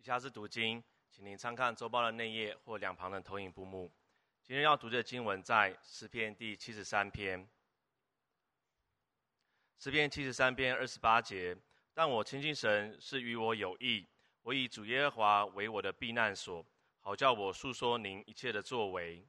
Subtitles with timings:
[0.00, 3.92] 以下是读经，请您参看周报的内页或两旁的投影布幕。
[4.42, 7.46] 今天要读的经文在诗篇第七十三篇。
[9.78, 11.54] 诗篇七十三篇二十八节，
[11.92, 14.08] 但我亲近神是与我有益，
[14.40, 16.64] 我以主耶和华为我的避难所，
[17.00, 19.22] 好叫我述说您一切的作为。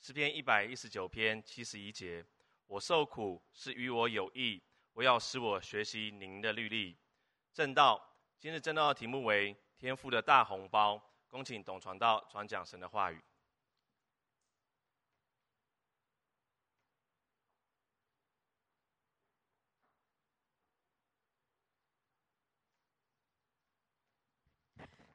[0.00, 2.24] 诗篇一百一十九篇七十一节，
[2.68, 4.62] 我受苦是与我有益，
[4.92, 6.96] 我要使我学习您的律例。
[7.52, 9.56] 正道，今日正道的题目为。
[9.82, 13.20] 天父的大红包，恭请董传道传讲神的话语。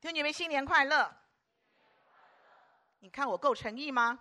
[0.01, 1.15] 弟兄姐妹，新年快乐！
[2.99, 4.19] 你看我够诚意吗？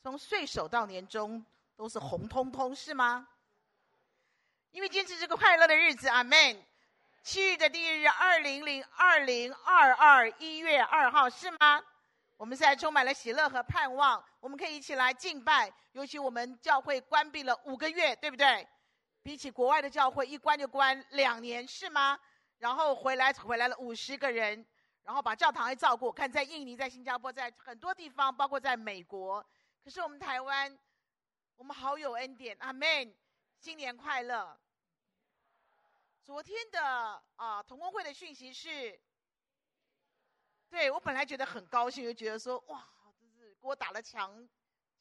[0.00, 3.28] 从岁首到年终都是红彤彤，是吗？
[4.70, 6.67] 因为今天是这个快乐的日子，阿门。
[7.30, 11.84] 七日的第一日，二零零二零二二一月二号是吗？
[12.38, 15.70] 我们现在充满了喜乐和盼望，我们可以一起来敬拜。
[15.92, 18.66] 尤其我们教会关闭了五个月，对不对？
[19.22, 22.18] 比起国外的教会，一关就关两年，是吗？
[22.56, 24.66] 然后回来回来了五十个人，
[25.02, 26.10] 然后把教堂也照顾。
[26.10, 29.46] 看在印尼、在新加坡、在很多地方，包括在美国。
[29.84, 30.78] 可是我们台湾，
[31.56, 33.14] 我们好有恩典，阿门！
[33.60, 34.58] 新年快乐。
[36.28, 39.00] 昨天的啊同工会的讯息是，
[40.68, 42.86] 对我本来觉得很高兴，就觉得说哇，
[43.18, 44.46] 这是给我打了强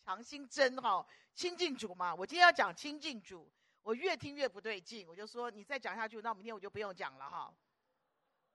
[0.05, 2.15] 强心针哈，亲近主嘛。
[2.15, 7.53] 我今天要讲亲近主，我越听越不对劲，我就说你再讲下去，那明天我就不用讲了哈。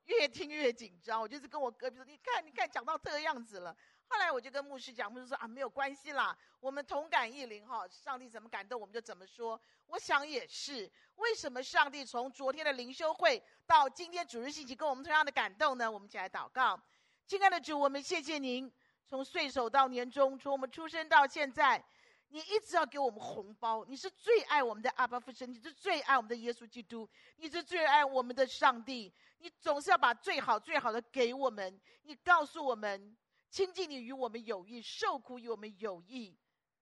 [0.04, 3.76] 越听越紧张，我就是跟我隔壁说，你看你看，讲到这个样子了。
[4.12, 9.58] 后来我就跟牧师讲，牧师说啊，没有关系啦，我们同感异灵哈，上帝怎么感动我们就怎么说。
[9.86, 15.90] 我想也是，为什么上帝从昨天的灵修会到今天主日信息跟我们同样的感动呢？
[15.90, 16.78] 我们一起来祷告，
[17.26, 18.70] 亲爱的主，我们谢谢您，
[19.06, 21.82] 从岁首到年终，从我们出生到现在，
[22.28, 33.16] 你一直要给我们红包，你是最爱我们的阿爸父神，你是最爱我们的耶稣基督，你是最爱我们的上帝，你总是要把最好最好的给我们，你告诉我们。
[33.52, 36.34] 亲近你与我们有益，受苦与我们有益，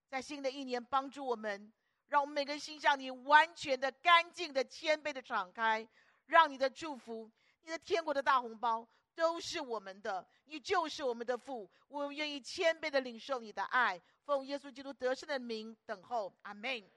[0.09, 1.73] 在新的一年帮助我们，
[2.07, 5.85] 让我们每个人心向你完全的、干净的、谦卑的敞开，
[6.27, 7.29] 让你的祝福、
[7.63, 16.89] 你的天国的大红包都是我们的，你就是我们的父，我们愿意谦卑的领受你的爱，奉耶稣基督得胜的名等候，阿门。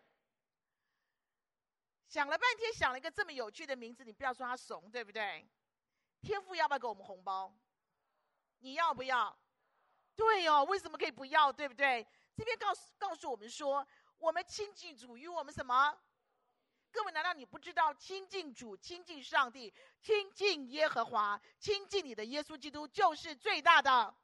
[2.07, 5.50] 想了半天，想了一个这么有趣的名字，你不要说他怂，对不对？
[6.22, 7.51] 天父要不要给我们红包？
[8.59, 9.35] 你要不要？
[10.16, 11.51] 对哦，为什么可以不要？
[11.51, 12.06] 对不对？
[12.35, 13.85] 这边告诉告诉我们说，
[14.18, 15.97] 我们亲近主与我们什么？
[16.91, 24.16] 各位，难道你不知道亲近主、亲近上帝、亲近耶和华、亲近你的耶稣基督就是最大的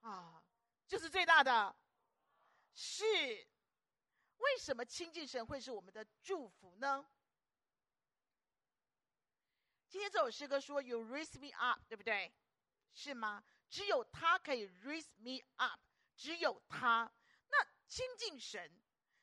[0.00, 0.42] 啊？
[0.86, 1.76] 就是最大的。
[2.74, 3.04] 是，
[4.38, 7.06] 为什么亲近神会是我们的祝福呢？
[9.88, 12.34] 今天这首诗歌说 “You raise me up”，对不对？
[12.92, 13.44] 是吗？
[13.74, 15.80] 只有他可以 raise me up，
[16.14, 17.10] 只有他。
[17.48, 17.58] 那
[17.88, 18.70] 亲近神，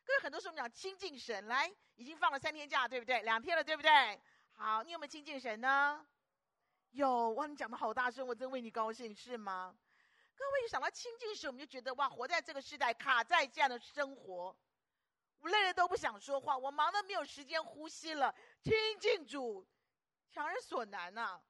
[0.04, 3.22] 各位很多时候我们讲亲近神，来，已经放了三天假，对不对？
[3.22, 4.22] 两天了，对不对？
[4.52, 6.06] 好，你有没有亲近神呢？
[6.90, 9.74] 有哇，你讲的好大声，我真为你高兴，是吗？
[10.36, 14.54] 各位一想到亲近神，我们就觉得哇，活在这个时代，卡在这样的生活，
[15.40, 18.36] 我累了都不想说话，我忙得没有时间呼吸了。
[18.62, 19.66] 亲近主，
[20.30, 21.42] 强人所难呐、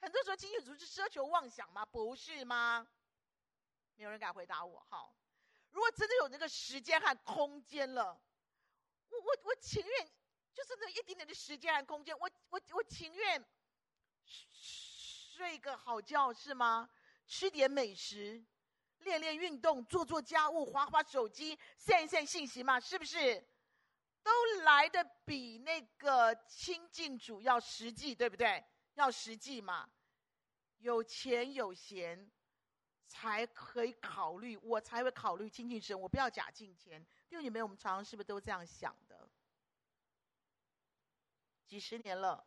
[0.00, 1.84] 很多时候，亲近主是奢求妄想吗？
[1.86, 2.86] 不是吗？
[3.94, 4.84] 没有人敢回答我。
[4.88, 5.16] 好，
[5.70, 8.20] 如果真的有那个时间和空间了，
[9.08, 10.06] 我我我情愿，
[10.54, 13.44] 就是那一点点的时间和空间，我我我情愿
[14.24, 16.88] 睡个好觉，是吗？
[17.26, 18.44] 吃点美食，
[18.98, 23.44] 练练运动，做做家务，划划手机，散一散信息嘛，是不是？
[24.22, 24.30] 都
[24.62, 28.64] 来的比那个亲近主要实际，对不对？
[28.96, 29.88] 要实际嘛，
[30.78, 32.30] 有钱有闲，
[33.06, 35.98] 才可以考虑，我才会考虑亲近神。
[35.98, 37.02] 我不要假敬虔。
[37.28, 39.28] 弟兄姐妹，我们常常是不是都这样想的？
[41.66, 42.46] 几十年了，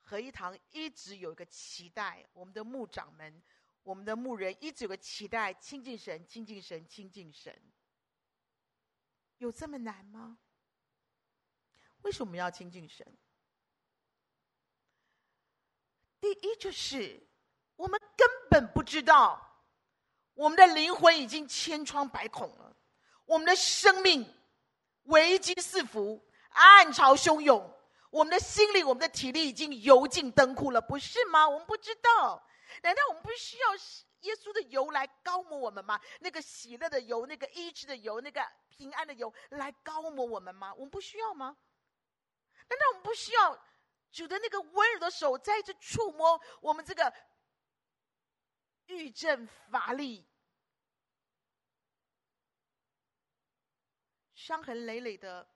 [0.00, 3.42] 合一堂一直有一个期待，我们的牧长们、
[3.82, 7.58] 我们的牧人一直有个期待，亲近神，亲近神，亲近神。
[9.38, 10.40] 有这么难吗？
[12.02, 13.16] 为什么要亲近神？
[16.20, 17.26] 第一就是，
[17.76, 19.62] 我们根本不知道，
[20.34, 22.76] 我们的灵魂已经千疮百孔了，
[23.24, 24.26] 我们的生命
[25.04, 27.72] 危机四伏，暗潮汹涌，
[28.10, 31.48] 我们的心灵、我们的体力已经油尽灯枯了，不是吗？
[31.48, 32.42] 我们不知道，
[32.82, 33.74] 难道我们不需要
[34.22, 36.00] 耶稣的油来膏抹我们吗？
[36.20, 40.74] 那个喜乐的油、那个医治的油、那个平安的油来膏抹我们吗？
[40.74, 41.56] 我们不需要吗？
[42.68, 43.58] 难道我们不需要
[44.10, 47.12] 主的那个温柔的手再一次触摸我们这个
[48.86, 50.26] 郁症乏力、
[54.34, 55.48] 伤痕累累的？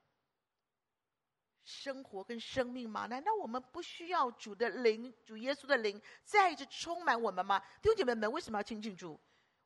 [1.65, 3.07] 生活跟生命吗？
[3.07, 7.57] 难道我们不需要主的灵、主耶稣的灵再一次充满我们吗？
[7.81, 9.17] 弟兄姐妹们，为什么要亲近主？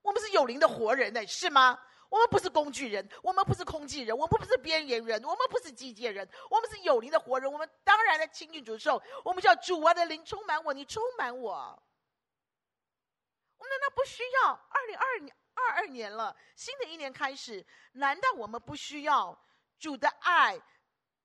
[0.03, 1.77] 我们是有灵的活人呢，是吗？
[2.09, 7.51] 我们不是工具人，我们不是空气人，我们不是边缘人，我们不是机械人，我们是有灵的活人。
[7.51, 11.51] 我们当然在亲近主的时候，我们叫主啊的灵充满我，你充满我。
[13.57, 14.51] 我们难道不需要？
[14.51, 15.05] 二零二
[15.53, 19.37] 二二二年了，新的一年开始，难道我们不需要
[19.79, 20.61] 主的爱？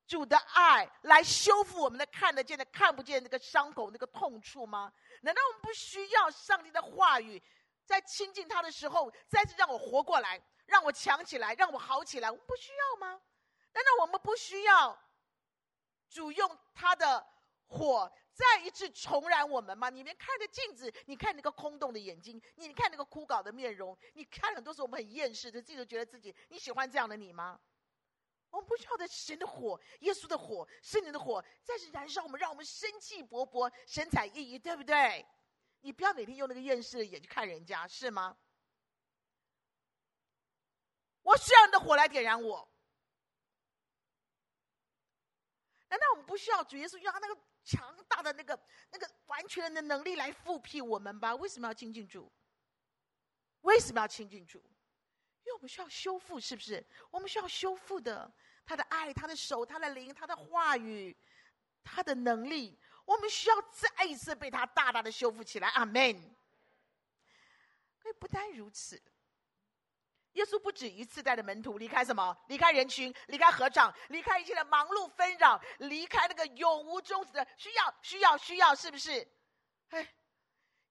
[0.04, 4.92] 主的爱来修复我们的看得见的、看不见那个伤口、那个痛处吗？
[5.22, 7.42] 难道我们不需要上帝的话语，
[7.86, 10.42] 在亲近他的时候，再次让我活过来，
[10.72, 12.30] 让我强起来，让我好起来？
[12.30, 13.20] 我们不需要吗？
[13.74, 14.98] 难道我们不需要
[16.08, 17.24] 主用他的
[17.66, 19.90] 火再一次重燃我们吗？
[19.90, 27.60] 你们看着镜子，你看那个空洞的眼睛，你看那个枯槁的面容，你看很多时候我们很厌世的，自己都觉得自己，你喜欢这样的你吗？
[28.48, 35.26] 我们不需要的神的火，耶稣的火，圣灵的火，再次燃烧我们，让我们生气勃勃、神采奕奕，对不对？
[35.80, 38.36] 你不要每天用那个厌世的眼去看人家，是吗？
[41.22, 42.68] 我需要你的火来点燃我。
[45.88, 48.58] 难道我们不需要主耶稣用他那个强大的那个、
[48.90, 51.34] 那个完全的能力来复辟我们吧？
[51.34, 52.32] 为什么要亲近主？
[53.60, 54.58] 为什么要亲近主？
[54.58, 56.84] 因为我们需要修复，是不是？
[57.10, 58.32] 我们需要修复的，
[58.64, 61.16] 他的爱，他的手，他的灵，他的话语，
[61.84, 65.68] 他的能力，我们需要再一次被他大大的修复起来。
[65.68, 66.34] 阿门。
[67.98, 69.00] 可不单如此，
[70.32, 72.36] 耶稣不止一次带着门徒离开什么？
[72.48, 79.10] 离开人群，离开合场，离开一切的忙碌纷扰，离开那个永无终止的需要，需要，需要，是不是？
[79.90, 80.00] 哎，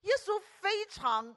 [0.02, 1.36] 耶稣非常。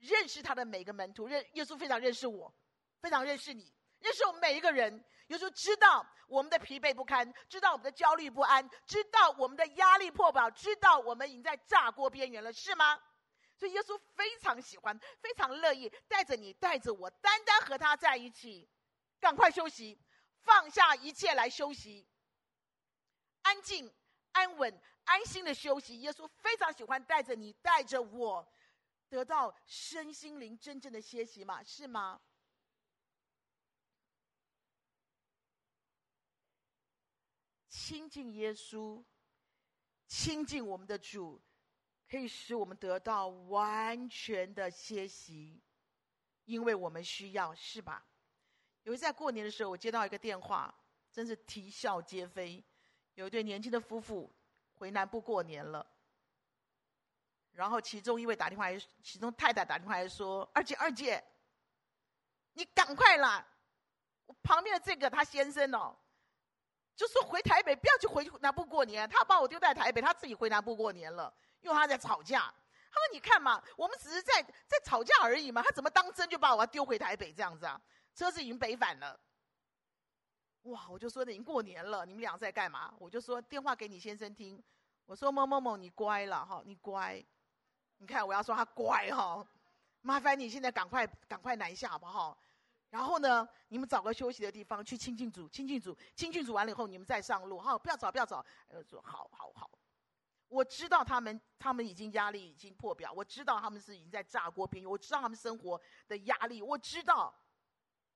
[0.00, 2.54] 认识他的每个门徒，认耶稣非常认识我，
[3.00, 5.04] 非常认识你，认识我们每一个人。
[5.26, 12.96] 耶稣知道我们的疲惫不堪，知道我们的焦虑不安，知道我们的压力破表，知道我们已经在炸锅边缘了，是吗？
[13.58, 18.68] 所以耶稣非常喜欢，非常乐意带着你，带着我，单单和他在一起，
[19.18, 19.98] 赶快休息，
[20.42, 22.06] 放下一切来休息，
[23.42, 23.92] 安静、
[24.30, 26.00] 安稳、安心的休息。
[26.00, 28.48] 耶稣非常喜欢带着你，带着我。
[29.08, 31.64] 得到身心灵真正的歇息嘛？
[31.64, 32.20] 是吗？
[37.68, 39.02] 亲近耶稣，
[40.06, 41.40] 亲近我们的主，
[42.10, 45.60] 可以使我们得到完全的歇息，
[46.44, 48.04] 因为我们需要，是吧？
[48.84, 50.74] 有一次在过年的时候，我接到一个电话，
[51.12, 52.64] 真是啼笑皆非。
[53.14, 54.32] 有一对年轻的夫妇
[54.74, 55.86] 回南部过年了。
[57.52, 61.22] 然后其中一位打电话来，其中太太打电话来说：“二姐，二姐，
[62.52, 63.44] 你赶快来！
[64.26, 65.98] 我旁边的这个他先生哦，
[66.94, 72.52] 就说回台北，不要去回南部过年，他把我丢在台北，他自己回南部过年了，因为他在吵架。
[72.90, 77.80] 他说：你看嘛，我们只是在在吵架而已嘛，他怎么当真就把我丢回台北这样子啊？
[78.14, 79.18] 车子已经北返了。
[80.62, 80.88] 哇！
[80.88, 82.92] 我就说已经过年了，你们俩在干嘛？
[82.98, 84.62] 我就说电话给你先生听，
[85.06, 87.24] 我说某某某，你乖了哈，你乖。”
[88.00, 89.44] 你看，我要说他乖哈、
[90.02, 92.38] 麻烦你现在赶快赶快南下好不好？
[92.90, 98.44] 然后呢，你们找个休息的地方去亲近主，亲近主，亲近主完了以后，你们再上路哈，不要找，不要找。
[98.68, 99.68] 呃，说好好好，
[100.48, 107.34] 我知道他们他们已经压力已经破表，我知道他们是已经在炸锅边缘，我知道他们生活的压力，我知道，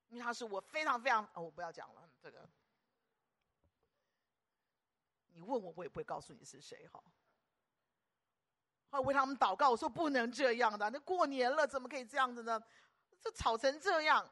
[0.09, 2.49] 因为他是我非常非常，哦，我不要讲了这个，
[5.35, 7.03] 你问我，我也不会告诉你是谁哈。
[8.91, 12.63] 我为他们祷告，我说不能这样的，那过年了怎么可以这样子呢？
[13.21, 14.31] 这吵成这样。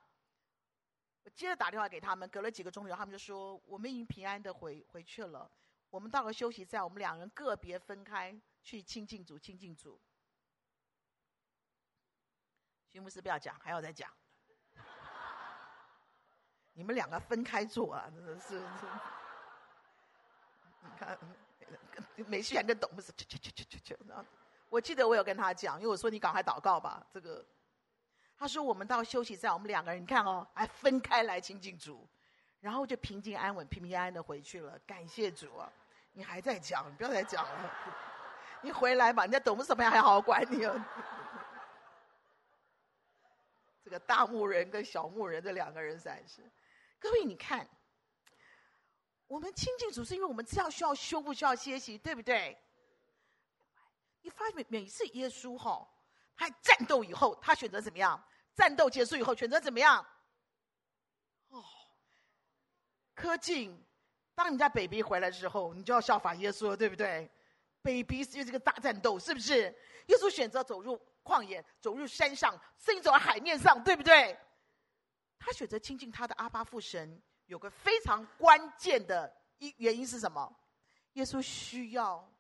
[1.23, 5.51] 我接着打电话给他们，隔了几个钟头，他们就说我们已经平安的回回去了。
[5.91, 10.01] 我们到了休息站，我们两人个别分开去亲近主，亲近主。
[12.93, 14.11] 徐牧师不要讲，还要再讲。
[16.73, 18.61] 你们两个分开坐啊，真的是。
[20.83, 21.19] 你看，
[22.27, 23.99] 美西还跟董牧师，去去去去去
[24.69, 27.05] 我记得我有跟他讲，因为我说你赶快祷告吧。
[27.13, 27.45] 这个，
[28.37, 32.09] 他说我们到休息站，我们两个人，你看哦，还分开来亲近主，
[32.61, 34.79] 然后就平静安稳、平平安安的回去了。
[34.87, 35.73] 感谢主啊！
[36.13, 37.75] 你还在讲，你不要再讲了。
[38.63, 40.85] 你回来吧，人家董事长还好好管你哦。
[43.83, 46.43] 这个大牧人跟小牧人这两个人才是。
[46.99, 47.67] 各位，你看，
[49.27, 52.59] 我们亲近主是因为我们这样需要修复、需要歇息，对不对？
[54.21, 55.89] 你发现每每一次耶稣哈，
[56.37, 58.23] 他战斗以后，他选择怎么样？
[58.55, 60.05] 战斗结束以后，选择怎么样？
[61.49, 61.65] 哦，
[63.21, 63.79] 柯进，
[64.35, 67.31] 当你在 baby 回来的时候，你就要效法耶稣，对不对
[67.83, 69.63] ？baby 是这个大战斗，是不是？
[70.07, 74.39] 耶稣选择走入旷野，走入山上，甚至走到海面上，对不对？
[75.39, 80.57] 他选择亲近他的阿爸父神，有个非常关键的一原因是什么？
[81.15, 82.33] 耶稣需要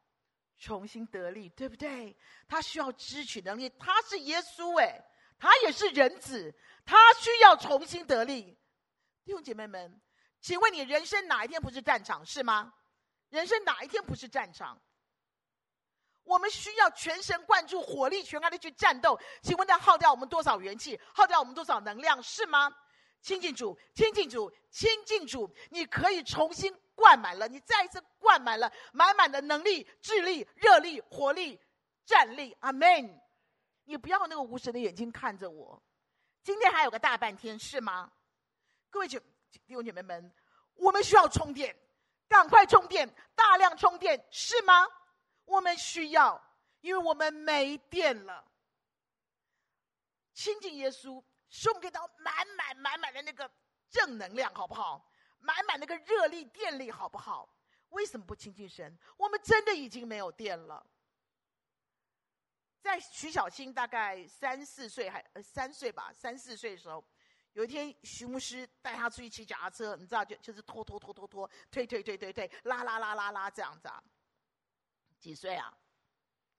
[0.59, 2.17] 重新得力，对不对？
[2.49, 5.01] 他需要支取能力，他是耶稣哎，
[5.39, 8.57] 他也是人子，他需要重新得力。
[9.25, 10.01] 弟兄姐妹们，
[10.41, 12.25] 请问你人生哪一天不是战场？
[12.25, 12.73] 是吗？
[13.29, 14.81] 人生哪一天不是战场？
[16.23, 19.19] 我们需要全神贯注、火力全开的去战斗。
[19.43, 21.01] 请问，它耗掉我们多少元气？
[21.15, 22.23] 耗掉我们多少能量？
[22.23, 22.75] 是吗？
[23.21, 31.61] 亲近主，亲近主，亲近主，你可以重新灌满了，你再一次灌满了满满的能力、智力、热力、活力、
[32.07, 32.57] 战力。
[32.61, 33.21] 阿门！
[33.85, 35.83] 你不要那个无神的眼睛看着我。
[36.43, 38.11] 今天还有个大半天，是吗？
[38.89, 39.21] 各位姐
[39.51, 40.33] 弟兄姐妹们，
[40.75, 41.77] 我们需要充电，
[42.29, 44.87] 赶快充电，大量充电，是吗？
[45.45, 46.41] 我们需要，
[46.81, 48.45] 因为我们没电了。
[50.33, 51.23] 亲近耶稣。
[51.53, 53.51] 送给他满满满满的那个
[53.89, 55.05] 正能量，好不好？
[55.41, 57.53] 满满那个热力电力，好不好？
[57.89, 58.97] 为什么不亲近神？
[59.17, 60.87] 我们真的已经没有电了。
[62.81, 67.05] 在徐小青大概三四岁还三岁吧，三四岁的时候，
[67.53, 74.03] 有一天徐牧师带他出去骑脚踏车，你知道就就是拖拖拖拖拖，推推推推推，拉拉拉拉拉这样子啊。
[75.19, 75.73] 几岁啊？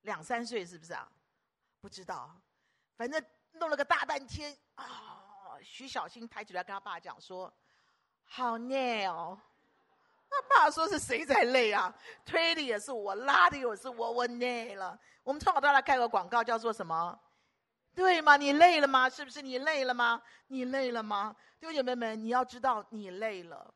[0.01, 1.11] 两三岁是不是啊？
[1.79, 2.35] 不知道，
[2.95, 3.23] 反正。
[3.55, 7.53] 弄了个大半天啊、徐小新抬起来跟他爸讲说
[8.23, 9.37] ：“好累哦。”
[10.31, 11.93] 他爸说：“是谁在累啊？
[12.25, 17.19] 推的也是我，拉的也是我，我累了。”我们从小到大开个广告叫做什么？
[17.93, 18.37] 对吗？
[18.37, 19.09] 你累了吗？
[19.09, 20.21] 是不是你累了吗？
[20.47, 21.35] 你累了吗？
[21.59, 23.73] 弟兄姐妹们，你要知道你累了。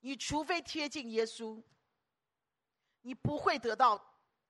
[0.00, 1.62] 你除非贴近耶稣，
[3.02, 4.00] 你不会得到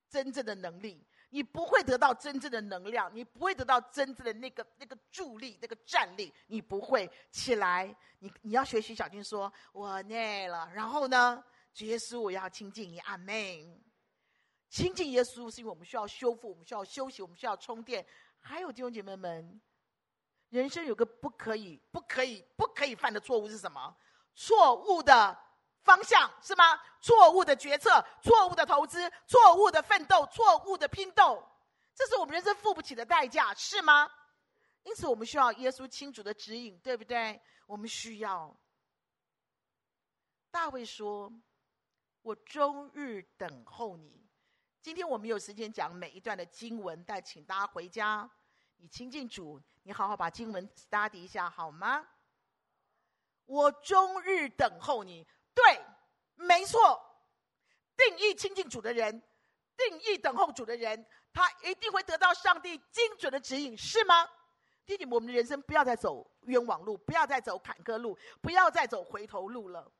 [0.09, 1.05] 真正的能力。
[1.33, 7.95] 你不会得到真正的能量，你不会得到真正的那个那个助力、那个战力，你不会起来。
[8.19, 11.41] 你你要学习小军说：“我累了。”然后呢，
[11.73, 13.81] 主耶稣，我要亲近你，阿门。
[14.71, 18.03] 亲近耶稣是因为我们需要修复，我们需要休息，我们需要充电。
[18.39, 19.61] 还有弟兄姐妹们，
[20.49, 23.93] 人生有个不可以、不可以、不可以犯的错误是什么？
[24.33, 25.37] 错误的。
[25.83, 26.79] 方向是吗？
[27.01, 27.89] 错误的决策，
[28.21, 31.43] 错误的投资，错误的奋斗，错误的拼斗，
[31.95, 34.07] 这是我们人生付不起的代价，是吗？
[34.83, 37.41] 因此，我们需要耶稣清楚的指引，对不对？
[37.65, 38.55] 我们需要。
[40.51, 41.33] 大卫说
[42.21, 44.20] ：“我终日等候你。”
[44.81, 48.27] 今天我们有时间讲每一段的经文，但请大家回家，
[48.77, 52.07] 你亲近主，你好好把经文 study 一下，好吗？
[53.45, 55.27] 我终日等候你。
[55.53, 55.63] 对，
[56.33, 56.99] 没错。
[57.95, 59.21] 定义亲近主的人，
[59.77, 64.27] 定义等候主的人，他一定会得到上帝精准的指引，是吗？
[64.83, 69.91] 弟弟，我们的人生不要再走冤枉路，不要再走坎坷路，不要再走回头路了。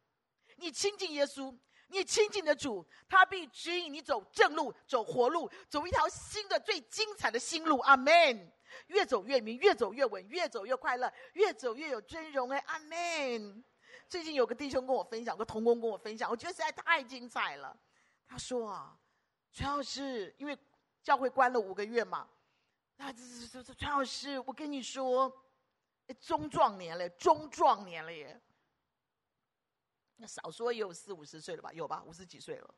[0.56, 1.56] 你亲近耶稣，
[1.92, 7.80] 你亲近的主，他必指引你走正路，走活路，走一条新的、最精彩的新路。
[7.80, 8.52] 阿门。
[8.88, 12.50] 越走越明，越走越稳，越走越快乐，越走越有尊荣。
[12.52, 13.62] 哎，阿门。
[14.08, 17.78] 最近有个弟兄跟我分享，个同工跟我分享，我觉得实在太精彩了。
[18.26, 18.98] 他说啊，
[19.52, 20.58] 传道士，因为
[21.04, 22.30] 教会关了五个月嘛，
[22.96, 23.22] 那这
[23.52, 25.30] 这这传老师，我跟你说，
[26.22, 28.40] 中壮年了，中壮年了耶。
[30.22, 31.74] 那少说也有四五十岁了吧？
[31.74, 32.04] 有吧？
[32.06, 32.76] 五十几岁了。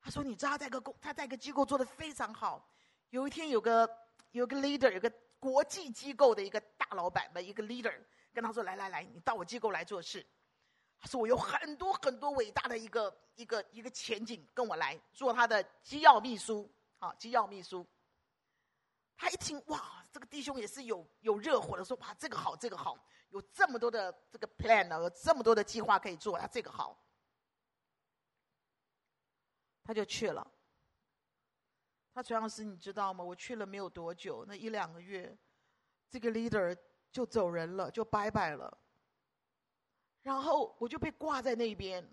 [0.00, 2.72] 他说，你知道他在个公，他在个机构做得非常好。
[3.10, 3.88] 有一天有个
[4.30, 7.92] 有个 leader，有个国际机构的一个大老板的一个 leader，
[8.32, 10.24] 跟他说：“来来来，你到我机构来做事。”
[11.00, 17.84] 他说：“我有很多很多伟大的一个一个一个前景，跟我来做他的机要秘书，好，机要秘书。”
[19.18, 22.96] 他一听，哇，这个弟兄也是有有热火的，说：“哇，这个好，这个好，
[23.32, 26.98] 有这么多的这个 plan 呢，有这么多的计划可以做啊，这个好。”
[29.84, 30.46] 他就去了。
[32.14, 33.24] 他主要是你知道吗？
[33.24, 35.36] 我去了没有多久，那一两个月，
[36.10, 36.76] 这个 leader
[37.10, 38.78] 就走人了，就拜拜了。
[40.20, 42.06] 然后我就被挂在那边。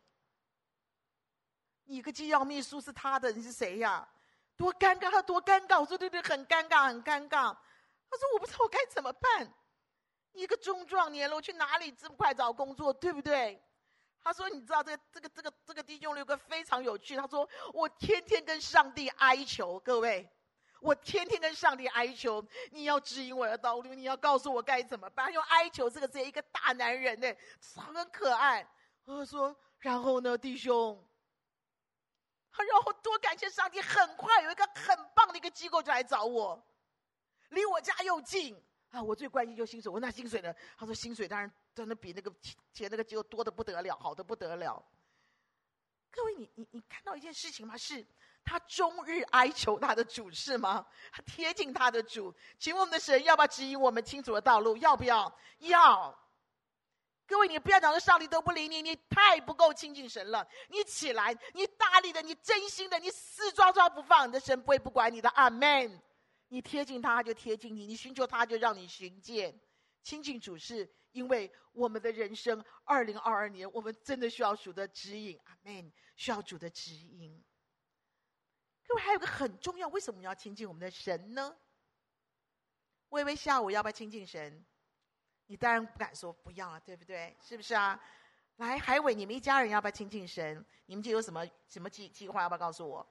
[1.83, 4.07] 你个机要秘书是他的，你是谁呀？
[4.55, 5.79] 多尴尬，他多尴尬。
[5.79, 7.53] 我说对对，很尴尬，很尴尬。
[8.09, 9.53] 他说我不知道我该怎么办。
[10.33, 13.61] 一个中壮年了，我去哪里这么快找工作，对不对？
[14.21, 17.15] 他说你知道这个这个这个这个弟兄六哥非常有趣。
[17.15, 20.29] 他说我天天跟上帝哀求，各位。
[20.81, 25.29] 我天天跟上帝哀求，你要指引我的道路，你要告诉我该怎么办。
[25.33, 27.27] 用哀求这个字，一个大男人呢，
[27.75, 28.65] 很可爱。
[29.03, 31.05] 我说，然后呢，弟兄，
[32.49, 36.65] 他然后多感谢上帝，很快有一个很棒的一个机构就来找我，
[37.49, 38.55] 离我家又近
[38.91, 39.01] 啊。
[39.01, 40.53] 我最关心就薪水，我那薪水呢？
[40.77, 42.31] 他说薪水当然真的比那个
[42.73, 44.83] 前那个机构多的不得了，好的不得了。
[46.11, 47.77] 各位，你你你看到一件事情吗？
[47.77, 48.05] 是。
[48.41, 50.83] 他终日哀求他的主是吗？
[51.11, 54.75] 他贴近他的主，请问我们的神要不要指引我们清楚的道路？
[54.77, 55.31] 要不要？
[55.59, 56.17] 要。
[57.27, 60.47] 各位，你不要讲说上帝都不理你，你太不够亲近神了。
[60.69, 65.29] 你起来，你大力的，你真心的，你死抓抓不放，你的神不会不管你的。
[65.31, 66.01] 阿门。
[66.49, 69.57] 你贴近他，他就贴近你；你寻求他，就让你寻见。
[70.03, 75.39] 亲近主是因为我们的人生，二零二二年，我们真的需要主的指引。
[75.45, 75.91] 阿门。
[76.15, 77.41] 需要主的指引。
[78.85, 81.55] 各位还有个很重要，为什么要亲近我们的神呢？
[83.07, 84.65] 微微下午要不要亲近神？
[85.45, 87.37] 你当然不敢说不要了，对不对？
[87.41, 87.97] 是不是啊？
[88.57, 90.65] 来，海伟，你们一家人要不要亲近神？
[90.87, 92.41] 你们就有什么什么计计划？
[92.41, 93.07] 要不要告诉我？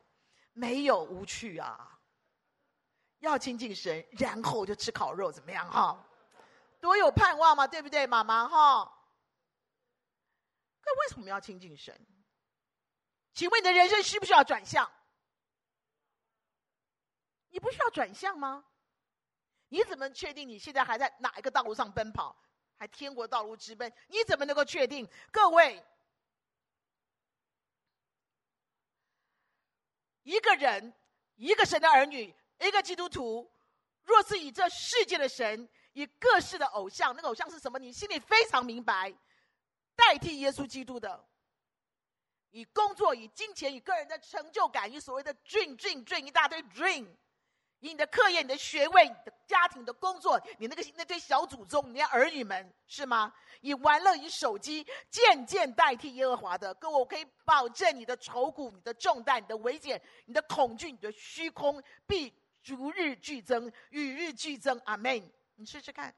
[0.52, 1.97] 没有，无趣啊！
[3.20, 5.70] 要亲近神，然后就吃烤肉，怎么样？
[5.70, 6.06] 哈，
[6.80, 8.48] 多有盼望嘛，对不对，妈妈？
[8.48, 8.92] 哈，
[10.84, 12.06] 那为什么要亲近神？
[13.34, 14.90] 请问你的人生需不需要转向？
[17.50, 18.64] 你不需要转向吗？
[19.68, 22.36] 你怎么确定你现在还在哪一个道路上奔跑，
[22.76, 23.92] 还天国道路直奔？
[24.06, 25.08] 你怎么能够确定？
[25.32, 25.84] 各位，
[30.22, 30.94] 一个人，
[31.36, 32.34] 一个神的儿女，
[32.66, 33.50] 一个基督徒，
[34.04, 37.78] 若是以这世界的神，以各式的偶像，那个偶像是什么？
[37.78, 39.14] 你心里非常明白，
[39.94, 41.24] 代替耶稣基督的，
[42.50, 47.06] 以工作、以金钱、以个人的成就感，以所谓的 dream、dream、dream 一大堆 dream。
[47.80, 53.32] 以你的课业、你的学位、你的家庭的工作、你那个那堆小祖宗、你的儿女们，是吗？
[53.60, 64.78] 以玩乐、以手机渐渐代替耶和华的，各位，我可以保证，你的愁苦、你的重担、你的危险、你的恐惧、你的虚空，必逐日剧增，与日俱增。
[64.84, 65.30] 阿门。
[65.56, 66.14] 你试试看，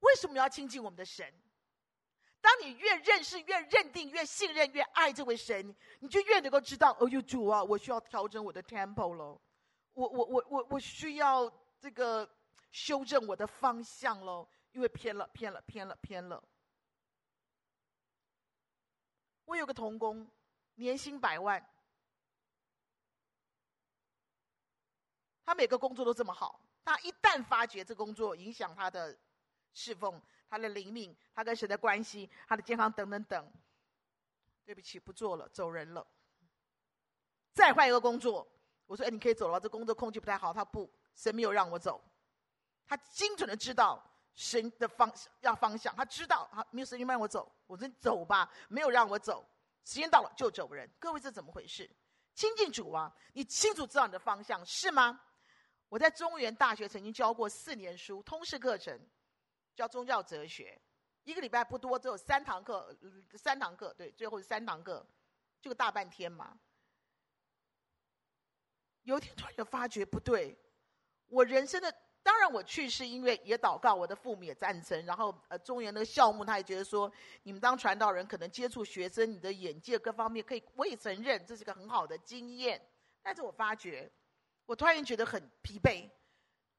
[0.00, 1.34] 为什么要亲近我们的神？
[2.40, 9.38] 当你越认识、越认定、越信任、越爱这位神，你就越能够知道，哦哟，主啊，我需要调整我的 tempo 了。
[9.92, 12.26] 我我我我我需要这个
[12.70, 16.42] 修正我的方向喽，因为偏了偏了偏了偏了。
[19.44, 20.30] 我有个童工，
[20.76, 21.62] 年薪百万，
[25.50, 29.18] 他每个工作都这么好，他一旦发觉这工作影响他的
[29.72, 33.52] 侍奉、他的灵命、他跟神的关系、他的健康等等等，
[34.64, 36.06] 对不起，不做了，走人了。
[37.52, 38.46] 再换一个工作。
[38.86, 42.00] 我说：“哎，你可以走了，这工作空气不太好。”他不，神没有让我走。
[42.86, 44.00] 他精准的知道
[44.36, 45.92] 神的方向，要方向。
[45.96, 47.52] 他知道，他没有时间让我走。
[47.66, 49.44] 我说：“走吧。”没有让我走。
[49.84, 50.88] 时间到了就走人。
[51.00, 51.90] 各位，这怎么回事？
[52.36, 55.20] 亲近主啊，你清楚知道你的方向是吗？
[55.90, 58.96] 我在中原大学曾经教过四年书，通识课程，
[59.74, 60.80] 叫宗教哲学。
[61.24, 62.96] 一个礼拜不多，只有三堂课，
[63.34, 65.04] 三堂课，对，最后是三堂课，
[65.60, 66.56] 就大半天嘛。
[69.02, 70.56] 有一天突然就发觉不对，
[71.26, 77.10] 我人生的当然我去是因为也祷告，我的父母也赞成，然后呃中原那个校牧他也觉得说，
[77.42, 82.80] 你们当传道人可能接触学生，你的眼界各方面可以，我也承认这是个很好的经验。
[83.22, 84.10] 但是我发觉，
[84.70, 86.08] 我突然觉得很疲惫，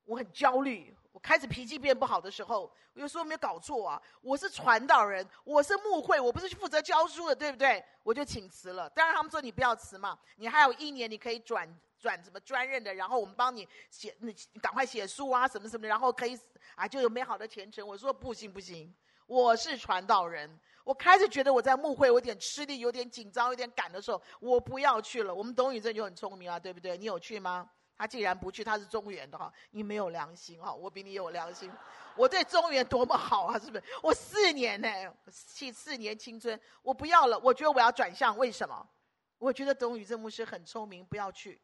[0.06, 7.84] 我很焦虑，我开始脾气变不好的时候，我就说没有搞错啊，我是传道人，我是牧会，我不是去负责教书的，对不对？
[8.04, 8.90] 我就请辞了。
[8.92, 11.68] 当然他们说你不要辞嘛，你还有一年你可以转。
[12.00, 16.40] 转什么专任的，然后我们帮你写，你赶快写书啊，什么什么的，然后可以
[16.74, 17.86] 啊，就有美好的前程。
[17.86, 18.92] 我说不行不行，
[19.28, 20.50] 我是传道人。
[20.84, 25.36] 我开始觉得我在牧会，有点吃力，有点紧张，有点赶的时候，我不要去了。
[25.36, 26.98] 我们董宇正就很聪明啊，对不对？
[26.98, 27.70] 你有去吗？
[28.02, 31.72] 他既然不去，他是中原的哈，你没有良心哈，我比你有良心。
[32.16, 33.84] 我对中原多么好啊，是不是？
[34.02, 34.90] 我四年呢，
[35.30, 37.38] 七四年青春，我不要了。
[37.38, 38.90] 我觉得我要转向，为什么？
[39.38, 41.62] 我觉得董宇正牧师很聪明，不要去。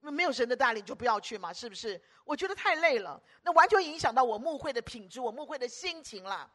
[0.00, 2.02] 没有神的带领就不要去嘛，是不是？
[2.24, 6.50] 我觉得太累了，那完全影响到我牧会的品质，我牧会的心情了。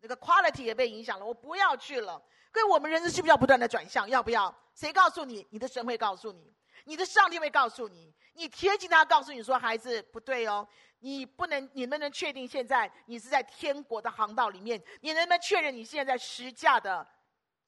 [0.00, 2.22] 那个 quality 也被影响了，我不要去了。
[2.52, 4.06] 各位，我们人生需不需要不断的转向？
[4.06, 4.54] 要不要？
[4.74, 5.46] 谁告诉你？
[5.48, 6.52] 你的神会告诉你，
[6.84, 10.66] 你的上帝会告诉你，你贴近他，告诉你说：“孩子，不对哦，
[11.00, 14.82] 你不能，你能不能确定现在你是在天国的航道里面？
[15.00, 17.06] 你能不能确认你现在在十架的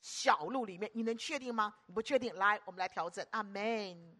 [0.01, 0.91] 小路里面？
[0.95, 1.75] 你能确定吗？
[1.87, 3.27] 你不确定，来，我们来调整。
[3.31, 4.17] 阿门。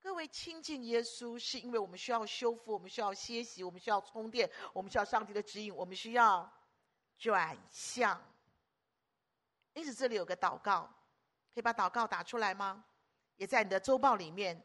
[0.00, 6.52] 各位亲近耶稣，是因为我们需要修复，我们需要歇息，我们需要充电，我们需要上帝的指引，我们需要
[7.18, 8.20] 转向。
[9.74, 10.92] 因此，这里有个祷告，
[11.54, 12.84] 可以把祷告打出来吗？
[13.36, 14.64] 也在你的周报里面。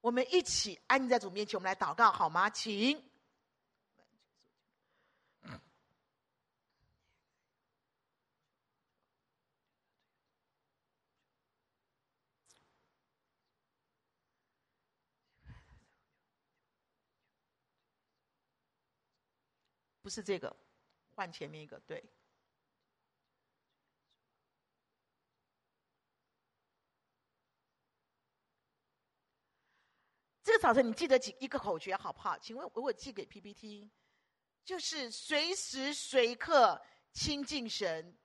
[0.00, 2.48] 我们一起安静在主面前，我们来祷告好吗？
[2.48, 3.02] 请。
[20.00, 20.56] 不是这个，
[21.14, 22.02] 换前面一个，对。
[30.48, 32.38] 这个早晨你记得几一个口诀好不好？
[32.38, 33.86] 请问我我寄给 PPT，
[34.64, 36.80] 就是随时随刻
[37.12, 38.16] 亲近神，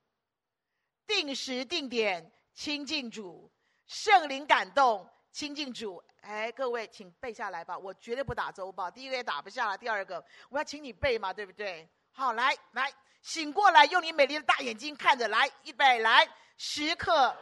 [1.06, 3.52] 定时定点亲近主，
[3.88, 6.02] 圣灵感动亲近主。
[6.22, 8.90] 哎，各位请背下来吧，我绝对不打周报。
[8.90, 11.86] 第一个也打不下来，第二个我要请你背嘛，对不对？
[12.12, 12.90] 好，来来，
[13.22, 17.36] 醒过来，用你美丽的大眼睛看着，来，预备，来，时刻，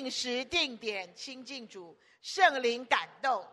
[0.00, 1.94] 定时定点亲近主。
[2.22, 3.46] 圣灵感动，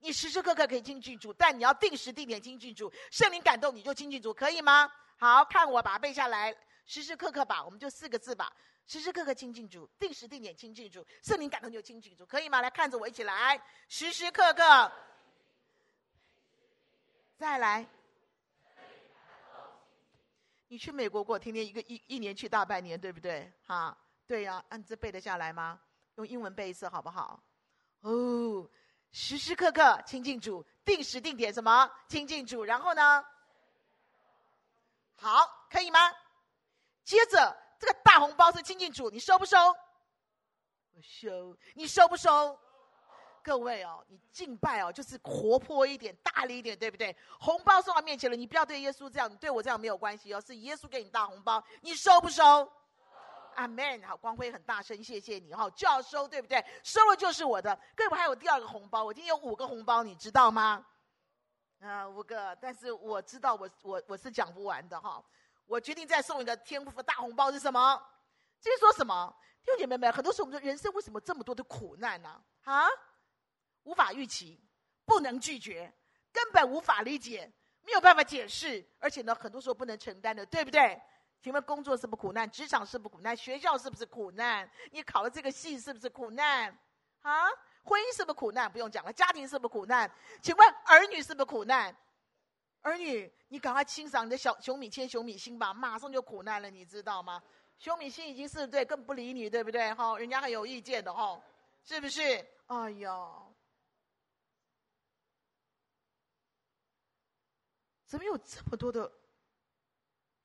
[0.00, 2.92] 你时时刻刻可以亲近主，但你要定时定点亲近主。
[3.12, 4.90] 圣灵感动，你就亲近主，可以吗？
[5.16, 6.52] 好，看我把它背下来，
[6.86, 8.52] 时时刻刻吧，我们就四个字吧，
[8.88, 12.60] 时时刻刻亲近主，定时定点亲近主，圣灵感动就亲近主，可以吗？
[12.60, 14.92] 来看着我一起来，时时刻刻，
[17.36, 17.86] 再来。
[20.66, 23.52] 你去美国过，天天一个一一年去大半年，对不对？
[23.66, 23.96] 哈，
[24.30, 25.80] 对呀、按字背得下来吗？
[26.14, 27.42] 用英文背一次好不好？
[28.02, 28.64] 哦，
[29.10, 33.24] 时时刻刻亲近主，定时定点什么亲近主，然后呢？
[35.16, 35.98] 好，可以吗？
[37.02, 39.58] 接着这个大红包是亲近主，你收不收？
[40.92, 42.56] 我收，你收不收？
[43.42, 47.16] 各位哦，你敬拜哦，就是活泼一点，大力一点，对不对？
[47.40, 52.72] 红包送到面前了，你不要对耶稣这样，你对我这样没有关系哦，是耶稣给你大红包，你收不收？
[53.60, 56.64] 阿门，好，光辉很大声，谢谢你哈，就要收，对不对？
[56.82, 57.78] 收了就是我的。
[57.94, 60.86] 各位，还有第二个红包，我今天有五个红包，你知道吗？
[61.80, 65.22] 啊，五个，但是我知道我我我是讲不完的哈。
[65.66, 68.02] 我决定再送一个天赋大红包是什么？
[68.62, 69.36] 这是说什么？
[69.62, 72.42] 弟兄姐妹们，很多时候我们说人生为什么这么多的苦难呢？
[72.64, 72.88] 啊，
[73.82, 74.58] 无法预期，
[75.04, 75.92] 不能拒绝，
[76.32, 80.98] 根本无法理解，没有办法解释，而且呢，很多时候不能承担的，对不对？
[81.42, 82.50] 请问工作是不是苦难？
[82.50, 83.36] 职场是不是苦难？
[83.36, 84.70] 学校是不是苦难？
[84.92, 86.68] 你考了这个系是不是苦难？
[87.22, 87.48] 啊，
[87.82, 88.70] 婚姻是不是苦难？
[88.70, 90.10] 不用讲了，家庭是不是苦难？
[90.42, 91.96] 请问儿女是不是苦难？
[92.82, 97.42] 儿女，你赶快清赏你的小熊米签、熊米心吧，马上就苦难了，你知道吗？
[97.78, 99.92] 熊米心已经四十岁，更不理你，对不对？
[99.94, 101.42] 哈，人家还有意见的哈，
[101.84, 102.22] 是不是？
[102.66, 103.30] 哎呀，
[108.04, 109.10] 怎么有这么多的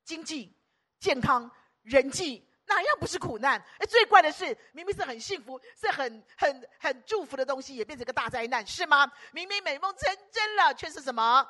[0.05, 0.55] 经济？
[0.99, 1.49] 健康、
[1.83, 3.59] 人际，哪样不是苦难？
[3.79, 9.11] 哎，最怪的是，明明是很幸福、是很很很祝福的东西，也变成个大灾难，是吗？
[9.31, 11.47] 明明美梦成真了，却是什么？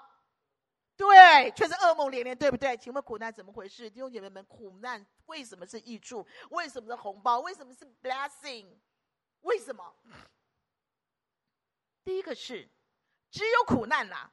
[0.98, 2.76] 对，却是噩梦连连，对不对？
[2.78, 3.90] 请问苦难怎么回事？
[3.90, 6.26] 弟兄姐妹们，苦难为什么是益处？
[6.52, 7.40] 为什么是红包？
[7.40, 8.68] 为什么是 blessing？
[9.42, 9.94] 为什么？
[12.04, 12.70] 第一个是，
[13.30, 14.32] 只有苦难啦、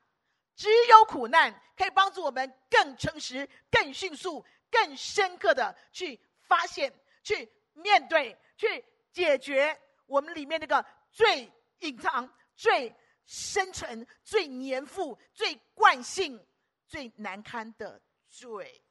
[0.54, 4.44] 只有苦难可以帮助我们更诚实、更迅速。
[4.72, 12.92] 更深刻的去发现、去面对、去解决我们里面那个最隐藏、最
[13.26, 16.44] 深沉、最黏附、最惯性、
[16.86, 18.82] 最难堪的罪。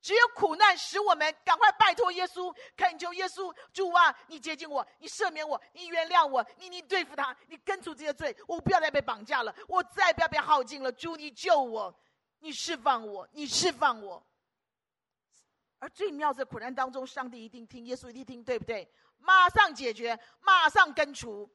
[0.00, 10.92] 只有苦难使我们赶快拜托耶稣，恳求耶稣，主啊，你接近我，你赦免我，你原谅我，你你对付他，你根除这些罪，我不要再被绑架了，我再也不要被耗尽了。
[10.92, 11.98] 主，你救我，
[12.40, 14.22] 你释放我，你释放我。
[15.84, 18.90] 而最妙在苦难当中，上帝一定听，耶稣一定听，对不对？
[19.18, 21.46] 马上解决，马上根除。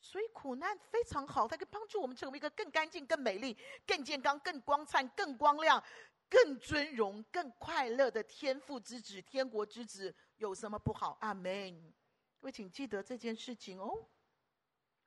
[0.00, 5.80] 所以苦难非常好，它可以帮助我们成为一个更干净、更美丽、更健康、更光灿、更光亮、
[6.28, 10.12] 更尊荣、更快乐的天父之子、天国之子。
[10.38, 11.16] 有什么不好？
[11.20, 11.94] 阿门。
[12.40, 14.04] 各位请记得这件事情哦。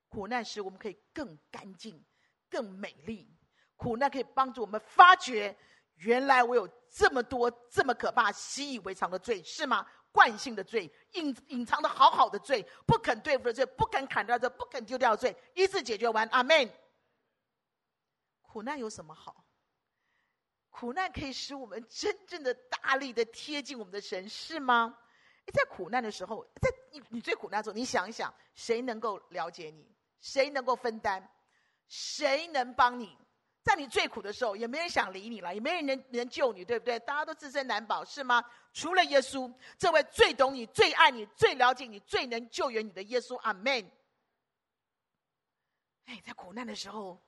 [0.08, 2.02] 苦难使我们可以更干净、
[2.50, 3.30] 更美丽。
[3.76, 5.54] 苦难可以帮助我们发掘，
[5.96, 9.86] 原来我有这么多这么可怕、习以为常的罪，是吗？
[10.12, 16.28] 惯性的罪，隐隐藏的好好的罪，不肯对付的罪，不肯砍掉的罪，不肯丢掉的罪，一次解决完。
[16.28, 16.70] 阿门。
[18.42, 19.44] 苦难有什么好？
[20.70, 24.96] 苦难可以使我们真正的大力的贴近我们的神，是吗？
[25.46, 29.96] 你在苦难的时候，在你你最苦难的时候，你想一想，谁能够了解你？
[30.22, 31.28] 谁能够分担？
[31.88, 33.18] 谁能帮你？
[33.64, 37.00] 在你最苦的时候，也没人想理你了，也没人能能救你，对不对？
[37.00, 38.44] 大家都自身难保，是吗？
[38.74, 43.90] 除了耶稣，这位最懂你、最爱你、最了解你、最能救援你的耶稣，阿门。
[46.06, 47.22] 哎，在苦难的时候，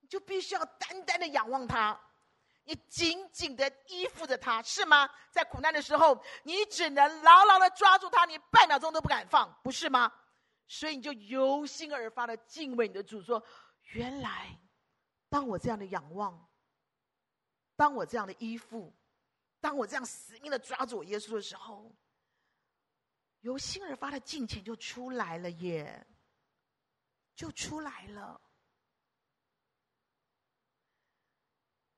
[0.00, 1.98] 你就必须要单单的仰望他，
[2.64, 5.08] 你紧紧的依附着他，是吗？
[5.30, 10.12] 在苦难的时候，你只能牢牢的抓住他，你半秒钟都不敢放，不是吗？
[10.66, 13.40] 所以你就由心而发的敬畏你的主，说：
[13.92, 14.58] 原来。
[15.30, 16.46] 当我这样的仰望，
[17.76, 18.92] 当我这样的依附，
[19.60, 21.90] 当我这样死命的抓住我耶稣的时候，
[23.40, 26.06] 由心而发的敬虔就出来了耶，
[27.34, 28.38] 就出来了。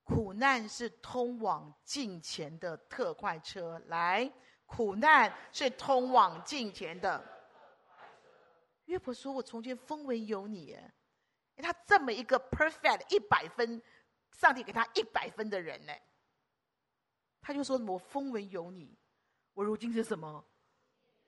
[0.05, 4.31] 苦难是通往敬虔的特快车，来，
[4.67, 7.25] 苦难是通往敬虔的。
[8.85, 10.79] 约伯说：“我从前风闻有你。”
[11.61, 13.83] 他这么一个 perfect 一百分，
[14.33, 15.93] 上帝给他一百分的人呢，
[17.41, 18.97] 他就说：“我风闻有你，
[19.53, 20.45] 我如今是什么？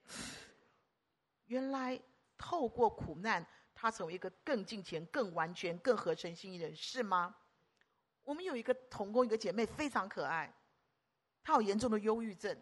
[1.45, 2.01] 原来
[2.37, 7.35] 透过苦难，他成为一个更敬虔、更完全、更合神心意的人，是吗？”
[8.23, 10.51] 我们有一个同工，一个姐妹非常可爱，
[11.43, 12.59] 她有严重的忧郁症，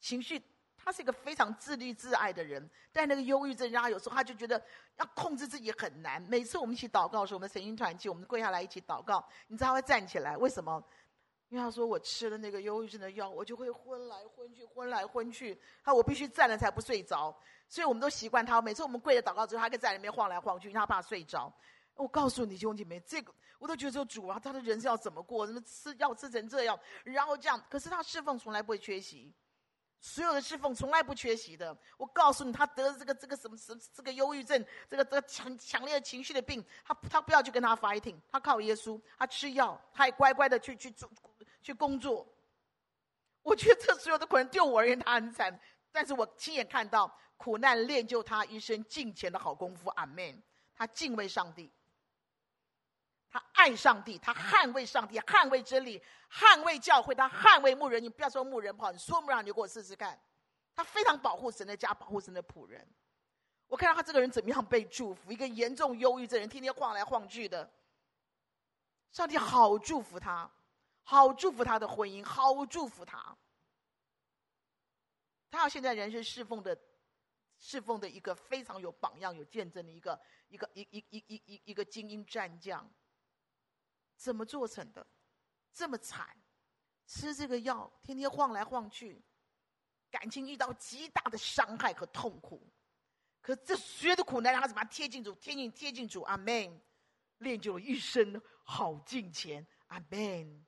[0.00, 0.42] 情绪。
[0.84, 4.60] 他是一个非常自律自爱的人，但那个忧郁症让他有时候他就觉得
[4.96, 6.20] 要控制自己很难。
[6.22, 10.82] 每次我们一起祷告的时候，我们神经团契，我们跪下来一起祷告，你知道他会站起来，为什么？
[11.48, 15.60] 因为他说我吃了那个忧郁症的药，我就会昏来昏去，昏来昏去。
[15.82, 17.36] 他我必须站了才不睡着，
[17.68, 18.62] 所以我们都习惯他。
[18.62, 21.52] 每次我们跪着祷告之后，他可以在里面晃来晃去，因为他怕睡着。
[21.96, 25.44] 我告诉你，兄弟们，这个我都觉得说主啊，他的人生要怎么过？
[25.44, 27.60] 怎么吃药吃成这样，然后这样。
[27.68, 29.34] 可是他侍奉从来不会缺席。
[30.00, 31.76] 所有的侍奉从来不缺席的。
[31.96, 41.08] 我告诉你，他得了这个这个什么什么这个忧郁症，这个这个强强烈的情绪的病，他他不要去跟他 fighting，他靠耶稣，他吃药，他也乖乖的去去做
[41.62, 42.26] 去工作。
[43.42, 45.60] 我觉得这所有的苦难对我而言他很惨，
[45.92, 49.90] 但是我亲眼看到苦难练就他一生敬虔的好功夫。
[49.90, 50.42] 阿门。
[50.74, 51.70] 他敬畏上帝。
[53.30, 58.02] 他爱上帝，他捍卫上帝，捍卫真理，捍卫教会，他捍卫牧人。
[58.02, 60.20] 你不要说牧人不好，你说牧人，你就给我试试看。
[60.74, 62.86] 他非常保护神的家，保护神的仆人。
[63.68, 67.70] 我看到他这个人怎么样被祝福，一个严重忧郁症人，天天晃来晃去的。
[69.12, 70.50] 上帝好祝福他，
[71.04, 73.36] 好祝福他的婚姻，好祝福他。
[75.52, 76.76] 他现在人生侍奉的，
[77.58, 82.88] 侍奉的一个非常有榜样、有见证的一个一个一一一一一一个精英战将。
[84.20, 85.06] 怎么做成的？
[85.72, 86.36] 这么惨，
[87.06, 89.24] 吃这个药，天天晃来晃去，
[90.10, 92.70] 感情遇到极大的伤害和痛苦。
[93.40, 95.32] 可这所有的苦难让他怎么贴近主？
[95.36, 96.80] 贴近贴近主，阿门。
[97.38, 100.66] 练就了一生好敬虔，阿门。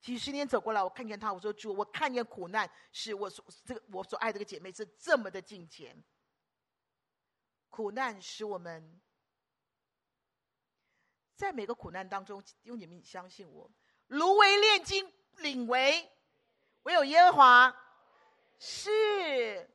[0.00, 6.00] 几十年走过来，我看见他，我说主，我看见苦难是我所这个我所爱这个姐妹是这么的敬虔。
[7.70, 9.00] 苦难使我们。
[11.36, 13.70] 在每个苦难当中，用你们相信我，
[14.06, 16.10] 如为炼金，领为
[16.82, 17.76] 唯有耶和华。
[18.58, 19.68] 是，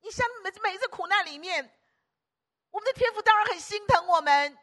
[0.00, 1.70] 你像每每一次苦难里面，
[2.70, 4.58] 我们的天父当然很心疼我们，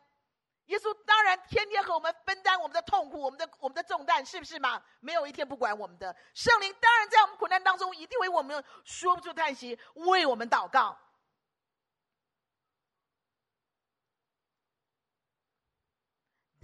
[0.65, 4.83] 耶稣当然天天和我们分担我们的痛苦，我们的我们的重担，是不是嘛？
[4.99, 6.13] 没有一天不管我们的。
[6.33, 10.99] 圣灵当然在我们苦难当中，一定为我们说不出叹息，为我们祷告。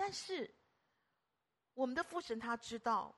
[0.01, 0.51] 但是，
[1.75, 3.15] 我们的父神他知道，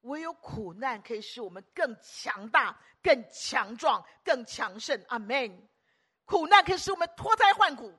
[0.00, 5.00] 唯有苦难可以使我们更强大、更强壮、更强盛。
[5.06, 5.68] 阿门。
[6.24, 7.96] 苦难可以使我们脱胎换骨、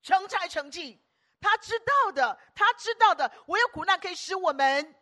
[0.00, 0.98] 成才成绩。
[1.40, 4.96] 他知道的，他知道的，唯有苦难可以使我们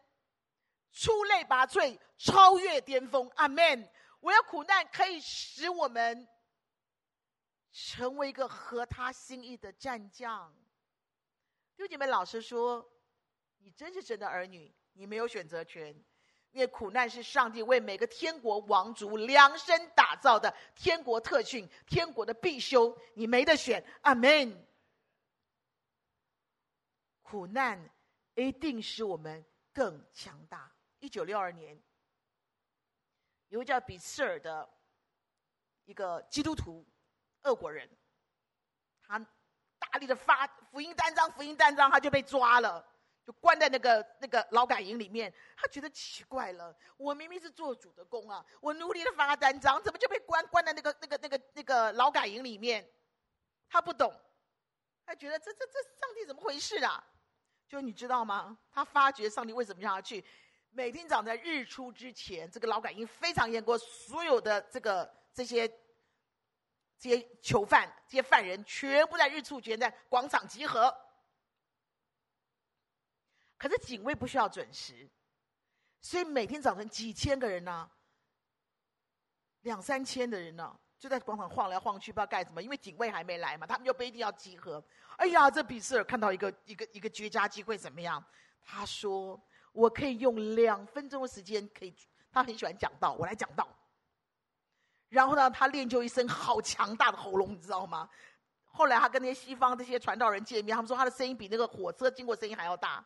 [0.91, 3.31] 出类拔萃、超越巅峰。
[3.37, 3.89] 阿门。
[4.23, 6.27] 唯有苦难可以使我们
[7.71, 10.53] 成为一个合他心意的战将。
[11.79, 12.85] 弟兄姐妹，老实说，
[13.59, 15.95] 你真是神的儿女，你没有选择权，
[16.51, 23.81] 因为苦难是上帝为每个天国王族量身打造的天国特训、天国的必修，你没得选。
[24.01, 24.67] 阿门。
[27.23, 27.89] 苦难
[28.35, 30.75] 一定使我们更强大。
[30.99, 31.81] 一九六二年，
[33.51, 34.69] 有个叫比斯尔的
[35.85, 36.85] 一个基督徒，
[37.43, 37.89] 俄国人，
[39.01, 39.25] 他
[39.91, 42.85] 大力的发福音单张，福音单张，他就被抓了。
[43.25, 46.75] 就关在那个那个劳改营里面，他觉得奇怪了。
[46.97, 52.89] 我明明是做主的工啊，我努力的发单张，怎么就被关关在那个那个那个那个劳改营里面？
[53.69, 54.19] 他不懂，
[55.05, 57.05] 他觉得这这这上帝怎么回事啊？
[57.69, 58.57] 就你知道吗？
[58.73, 60.25] 他发觉上帝为什么让他去？
[60.71, 65.71] 每天早在日出之前，这个劳改营非常严格，所有的这个这些
[66.99, 70.95] 这些囚犯、这些犯人全部在日出前在广场集合。
[73.57, 75.09] 可是警卫不需要准时，
[76.01, 77.91] 所以每天早晨几千个人呢、
[79.63, 82.63] 两三千的人呢、就在广场晃来晃去，不知道干什么。
[82.63, 84.83] 因为警卫还没来嘛，他们就不一定要集合。
[85.17, 88.25] 哎呀，这比斯尔看到一个一个一个绝佳机会，怎么样？
[88.63, 89.41] 他说
[89.73, 91.95] ：“我可以用两分钟的时间，可以。”
[92.31, 93.67] 他很喜欢讲道，我来讲道。
[95.09, 98.09] 然后呢，他练就一声好强大的喉咙，你知道吗？
[98.65, 103.05] 后来他跟那些西方这些传道人见面，他们说他的声音比那个火车经过声音还要大。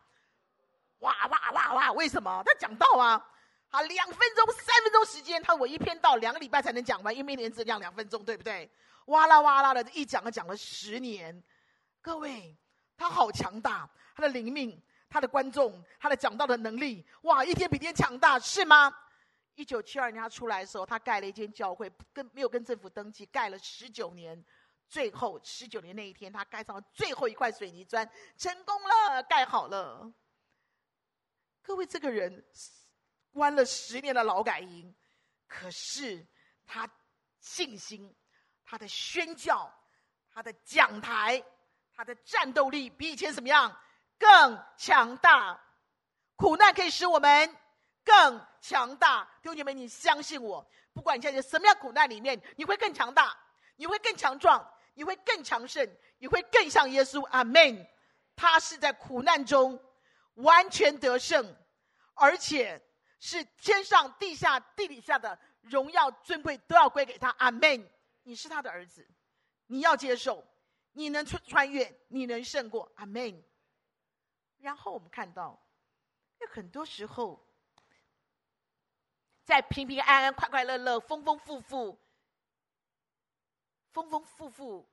[0.99, 1.93] 哇哇哇哇！
[1.93, 2.43] 为什么？
[2.45, 3.25] 他讲道啊，
[3.71, 8.71] 好，两分钟、三分钟时间，他我一篇道两个礼拜才能讲完，因为每年只讲两分钟，对不对？
[9.07, 11.43] 哇啦哇啦的，一讲就讲了十年。
[12.01, 12.57] 各位，
[12.97, 18.95] 他好强大，他的灵命，他的观众，他的讲道的能力，哇，一天比一天强大，是吗？
[19.55, 24.43] 一九七二年他出来的时候，他盖了一间教会，跟没有跟政府登记，盖了十九年，
[24.89, 30.13] 最后十九年那一天，他盖上了最后一块水泥砖，成功了，盖好了。
[31.63, 32.45] 各位，这个人
[33.31, 34.95] 关了十年的劳改营，
[35.47, 36.27] 可是
[36.67, 36.89] 他
[37.39, 38.15] 信心、
[38.65, 39.73] 他的宣教、
[40.33, 41.43] 他的讲台、
[41.95, 43.79] 他的战斗力比以前怎么样？
[44.19, 45.61] 更强大。
[46.37, 47.57] 苦难可以使我们
[48.05, 49.25] 更强大。
[49.43, 53.37] 弟兄姐妹，你相信我，不管你现在什么样苦难里面，你会更强大，
[53.77, 55.89] 你会更强壮，你会更强盛，
[56.19, 57.25] 你会更像耶稣。
[57.27, 57.87] 阿门。
[58.35, 59.81] 他是在苦难中。
[60.37, 61.55] 完全得胜，
[62.15, 62.83] 而且
[63.21, 67.29] 是天上、地下、地底下的荣耀、尊贵都要归给他。
[67.39, 67.87] 阿门！
[68.23, 69.07] 你是他的儿子，
[69.67, 70.43] 你要接受，
[70.93, 72.91] 你能穿穿越，你能胜过。
[72.97, 73.45] 阿门！
[74.57, 75.63] 然后我们看到，
[76.39, 77.47] 有很多时候，
[79.53, 81.99] 在平平安安、快快乐乐、丰丰富富、
[83.91, 84.89] 丰丰富富、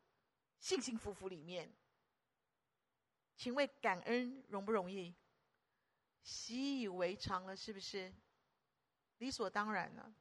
[0.59, 1.73] 幸幸福福里面，
[3.37, 5.15] 请问感恩容不容易？
[6.23, 8.13] 习以为常了，是不是？
[9.19, 10.13] 理所当然了。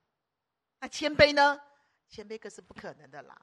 [0.79, 1.61] 那谦卑呢？
[2.09, 3.37] 谦卑可是不可能的啦。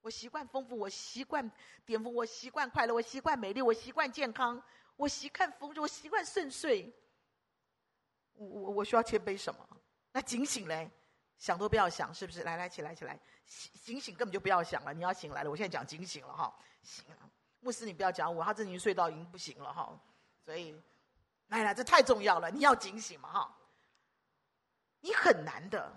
[0.00, 1.46] 我习惯丰富，我习惯
[1.84, 4.64] 巅峰，我习惯快乐，我习惯美丽，我习惯健康，
[4.96, 6.90] 我习惯丰，我习惯顺遂。
[8.32, 9.71] 我我我需要谦卑什么？
[10.12, 10.90] 那警醒嘞，
[11.38, 12.42] 想都不要想，是不是？
[12.42, 14.94] 来来，起来起来，醒醒根本就不要想了。
[14.94, 16.54] 你要醒来了，我现在讲警醒了哈。
[16.82, 17.28] 行啊，
[17.60, 19.98] 牧师你不要讲我，他这已经睡到已经不行了哈。
[20.44, 20.80] 所以。
[21.48, 23.58] 来来，这太重要了，你要警醒嘛哈！
[25.00, 25.94] 你很难的，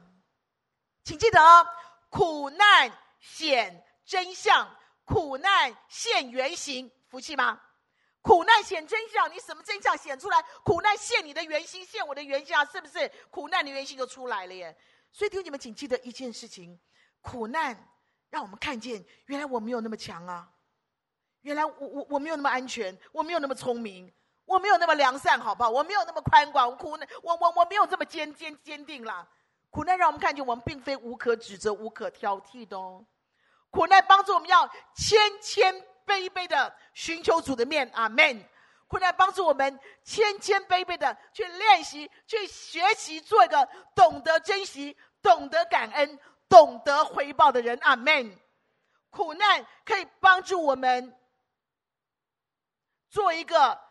[1.05, 1.65] 请记得哦，
[2.09, 4.69] 苦难显真相，
[5.05, 7.61] 苦难现原形，服气吗？
[8.25, 10.43] 苦难显真相，你什么真相显出来？
[10.63, 13.07] 苦难现你的原形，现我的原相，是不是？
[13.29, 14.75] 苦难的原形就出来了耶！
[15.11, 16.79] 所以，弟兄你们，请记得一件事情：
[17.21, 17.87] 苦难
[18.31, 20.49] 让我们看见，原来我没有那么强啊，
[21.41, 24.11] 原来我我我没有那么安全，我没有那么聪明。
[24.47, 25.71] 我没有那么良善，好不好？
[25.71, 29.27] 我没有那么宽广，苦难，我我我没有这么坚坚坚定啦。
[29.71, 33.03] 苦难让我们看见，我们并非无可指责、无可挑剔的哦。
[33.71, 38.43] 苦难帮助我们要谦谦卑卑的寻求主的面，阿门。
[38.87, 48.39] 困难帮助我们谦谦卑卑的去练习、去学习，做一个懂得珍惜、懂得感恩、懂得回报的人，阿门。
[49.09, 51.17] 苦难可以帮助我们
[53.09, 53.84] 做一个。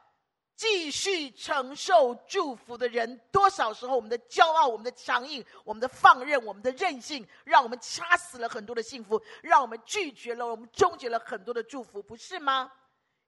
[0.56, 12.70] 继续承受祝福的人，多少时候我们的骄傲、我们的强硬、我们的放任、我们的任性，让我们掐死了很多的幸福，让我们拒绝了、我们终结了很多的祝福，不是吗？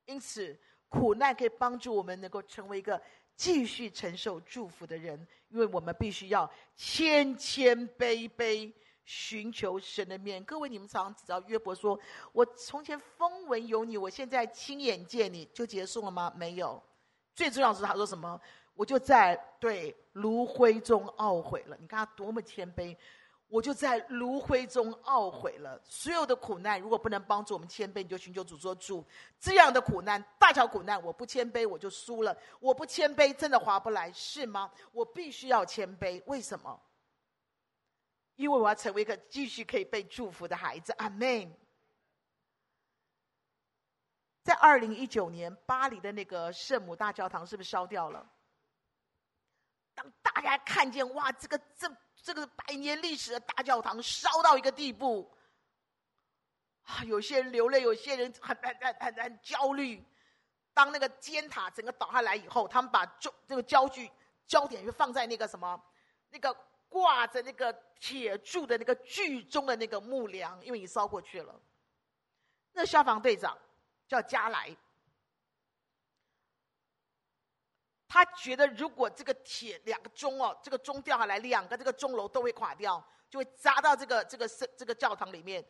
[0.05, 0.57] 因此，
[0.89, 3.01] 苦难可以帮助我们能够成为一个
[3.35, 8.72] 继续承受祝福的人，因为我们必须要谦谦卑卑
[9.05, 10.43] 寻求神的面。
[10.45, 11.99] 各位，你们常常知道约伯说
[12.33, 16.81] ：“我从前风闻有你，我现在亲眼见你，就结束了吗？”没有。
[17.37, 18.41] 最重要是，他说什么？
[18.74, 21.76] 我就在对炉灰中懊悔了。
[21.78, 22.97] 你看他多么谦卑！
[23.49, 25.80] 我就在炉灰中懊悔了。
[25.84, 29.05] 所有的苦难，如果不能帮助我们谦卑，你就寻求主说主，
[29.39, 32.37] 这样的苦难，大小苦难，我不谦卑我就输了。
[32.59, 34.70] 我不谦卑，真的划不来，是吗？
[34.91, 36.80] 我必须要谦卑，为什么？
[38.34, 40.93] 因为我要成为一个继续可以被祝福的孩子。
[40.99, 41.55] 阿门。
[44.47, 48.24] 在二零一九年，巴黎的那个圣母大教堂是不是烧掉了？
[49.92, 51.90] 当大家看见哇，这个这。
[52.22, 55.32] 这个百年历史的大教堂烧到一个地步，
[56.82, 60.05] 啊，有些人流泪，有些人很很很很很焦虑。
[60.74, 64.11] 当那个尖塔整个倒下来以后，他们把就这个焦距
[64.44, 65.80] 焦点就放在那个什么，
[66.30, 66.53] 那个
[66.88, 71.55] 挂着那个铁柱的那个剧中的那个木梁，因为你烧过去了。
[72.72, 73.57] 那消防队长
[74.07, 74.74] 叫加莱。
[78.09, 85.64] 他觉得，如果这个铁两个钟哦，这个钟掉下来，两个这个钟楼都会垮掉，就会砸到这个这个这个教堂里面，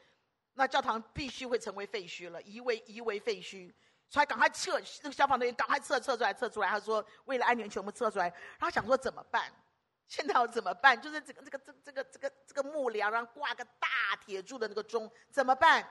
[0.54, 3.72] 那教堂必须会成为废墟了，夷为夷为废墟。
[4.08, 6.68] 所以赶快撤，那个消防队员赶快撤撤出来，撤出来。
[6.68, 8.32] 他说，为了安全，全部撤出来。
[8.60, 9.52] 他想说怎么办？
[10.06, 11.00] 现在要怎么办？
[11.00, 15.84] 就是这个这个这这个这个这个木梁，然后挂个大铁柱的那个钟，怎么办？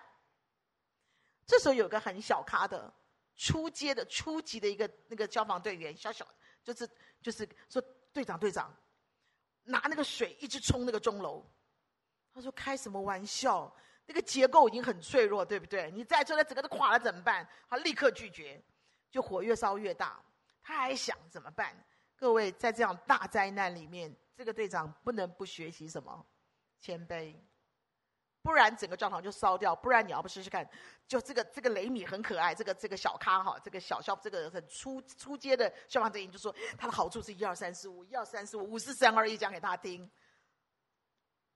[1.45, 2.93] 这时候有个很小咖的。
[3.37, 6.25] 初阶的初级的一个那个消防队员，小小
[6.63, 6.89] 就是
[7.21, 7.81] 就是说
[8.13, 8.73] 队长队长，
[9.63, 11.45] 拿那个水一直冲那个钟楼。
[12.33, 13.75] 他说开什么玩笑？
[14.05, 15.91] 那个结构已经很脆弱，对不对？
[15.91, 17.45] 你再说那整个都垮了怎么办？
[17.67, 18.63] 他立刻拒绝，
[19.11, 20.23] 就火越烧越大。
[20.61, 21.75] 他还想怎么办？
[22.15, 26.25] 各位在这样大灾难里面，这个队长不能不学习什么？
[26.79, 27.35] 谦卑。
[28.45, 29.75] 不然整个教堂就烧掉。
[29.75, 30.69] 不然你要不试试看，
[31.07, 40.07] 就这个这个雷米很可爱，这个这个小咖哈，这个小消这个很出出街的消防队员就说， 他的好处是一二三四五，一二三四五，五四三二一，讲给他听。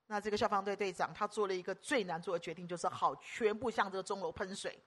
[0.07, 4.83] 那这个消防队队长他做了一个最难做的决定，就是好，全部向这个钟楼喷水。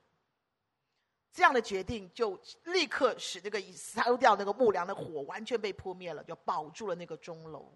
[1.33, 7.73] 这样的决定就立刻使这个烧掉那个木梁的火完全被扑灭了，就保住了那个钟楼。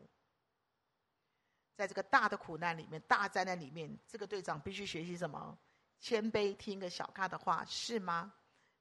[1.77, 5.57] 在这个大的苦难里面，大灾难里面，这个队长必须学习什么？
[6.01, 8.33] 谦卑，听个小咖的话，是吗？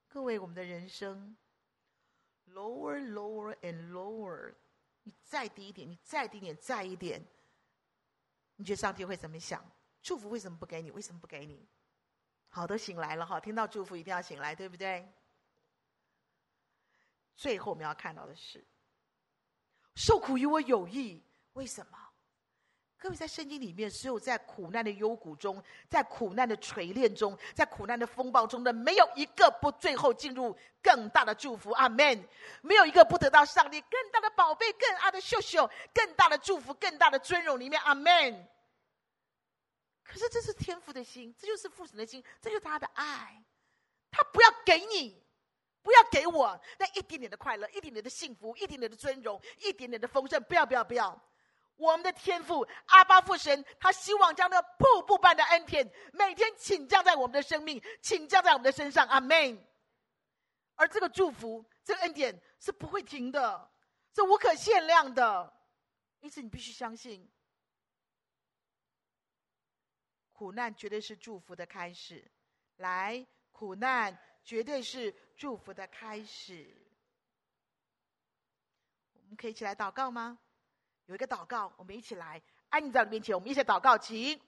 [0.07, 1.35] 各位，我们的人生
[2.49, 4.53] ，lower, lower and lower，
[5.03, 7.21] 你再低一点，你再低一点，再一点，
[8.55, 9.61] 你觉得上帝会怎么想？
[10.01, 10.89] 祝福为什么不给你？
[10.91, 11.67] 为什么不给你？
[12.47, 15.11] 好，都醒来了哈，听到祝福一定要醒来，对不对？
[17.35, 18.63] 最后我们要看到的是，
[19.95, 21.21] 受苦与我有益，
[21.53, 22.04] 为什么？
[23.05, 31.69] 各位在圣经里面，只有在苦难的幽谷中，在苦难的锤炼中，在苦难的风暴中的，没有一个不最后进入更大的祝福。
[31.73, 32.27] 阿门！
[32.63, 37.79] 没有一个不得到上帝更大的宝贝、更大的秀秀、更大的祝福、更大的尊荣里面。
[37.83, 38.49] 阿门！
[40.03, 43.39] 可是这是天父的心，这就是父神的心，这就是他的爱。
[44.09, 45.23] 他不要给你，
[45.83, 50.41] 不要给我那一点点的快乐，一点点的幸福，一点点的尊荣，一点点的丰盛。
[50.45, 51.21] 不要，不要，不要。
[51.77, 59.07] 我们的天父阿爸父神，他希望将那瀑布般的恩典每天倾降在我们的生命，倾降在我们的身上。
[59.07, 59.65] 阿门。
[60.75, 63.71] 而这个祝福，这个恩典是不会停的，
[64.13, 65.53] 是无可限量的。
[66.19, 67.29] 因此，你必须相信，
[70.31, 72.29] 苦难绝对是祝福的开始。
[72.77, 76.75] 来，苦难绝对是祝福的开始。
[79.13, 80.39] 我们可以一起来祷告吗？
[81.07, 84.39] 有一个祷告，我们一起来，安妮在你面前，我们一起祷告，请。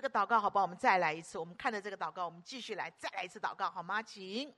[0.00, 0.62] 这个祷告好不好？
[0.62, 1.38] 我们再来一次。
[1.38, 4.02] 我们看着这个祷告，我们继续来，再来一次祷告，好吗？
[4.02, 4.50] 请。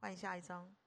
[0.00, 0.85] 换下一张。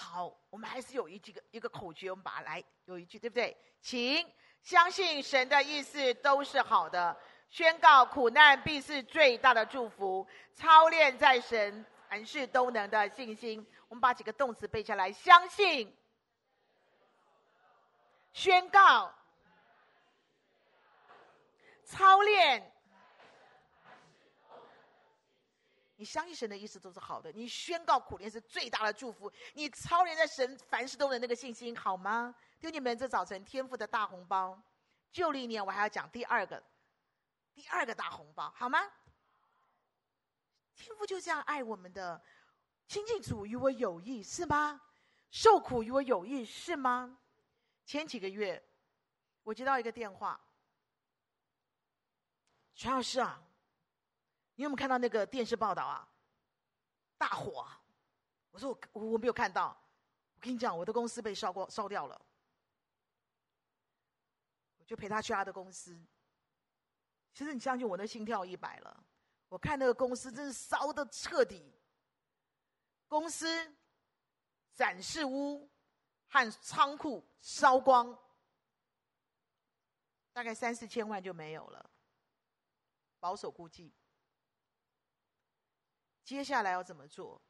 [0.00, 3.56] 好，我们还是有一句个一个口诀，我们把它来有一句，对不对？
[3.80, 4.24] 请
[4.62, 7.18] 相信神的意思都是好的，
[7.50, 10.24] 宣告苦难必是最大的祝福，
[10.54, 13.66] 操练在神凡事都能的信心。
[13.88, 15.92] 我们把几个动词背下来：相信、
[18.32, 19.12] 宣告、
[21.84, 22.72] 操练。
[26.00, 32.32] 你相信神的意思都是好的，你宣告苦练是最大的祝福，你操练在神凡事都能那个信心，好吗？
[32.60, 34.62] 弟兄们，这早晨天赋的大红包，
[35.10, 36.62] 旧历年我还要讲第二个，
[37.52, 38.78] 第二个大红包，好吗？
[40.76, 42.22] 天赋就这样爱我们的，
[42.86, 44.80] 亲近主与我有益，是吗？
[45.32, 47.18] 受苦与我有益，是吗？
[47.84, 48.64] 前几个月，
[49.42, 50.40] 我接到一个电话，
[52.76, 53.42] 全老师啊。
[54.58, 56.06] 你有没有看到那个电视报道啊？
[57.16, 57.64] 大火！
[58.50, 59.68] 我说我我没有看到。
[60.34, 62.20] 我跟你讲，我的公司被烧过烧掉了。
[64.78, 65.96] 我就陪他去他的公司。
[67.32, 69.04] 其实你相信我，那心跳一百了。
[69.48, 71.72] 我看那个公司真是烧的彻底。
[73.06, 73.72] 公司、
[74.74, 75.70] 展示屋
[76.26, 78.18] 和仓库烧光，
[80.32, 81.90] 大概三四千万就没有了，
[83.20, 83.94] 保守估计。
[86.28, 87.40] 接下来要怎么做？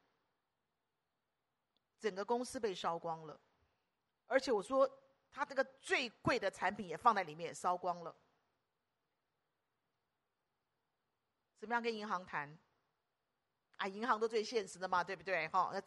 [1.99, 3.37] 整个公司被烧光了，
[4.25, 4.89] 而且我说
[5.29, 8.15] 他这个最贵的产品也放在里面，烧光了。
[11.57, 12.57] 怎么样跟银行谈？
[13.75, 15.45] 啊，银行都最现实的嘛，对不对？
[15.49, 15.83] 好，那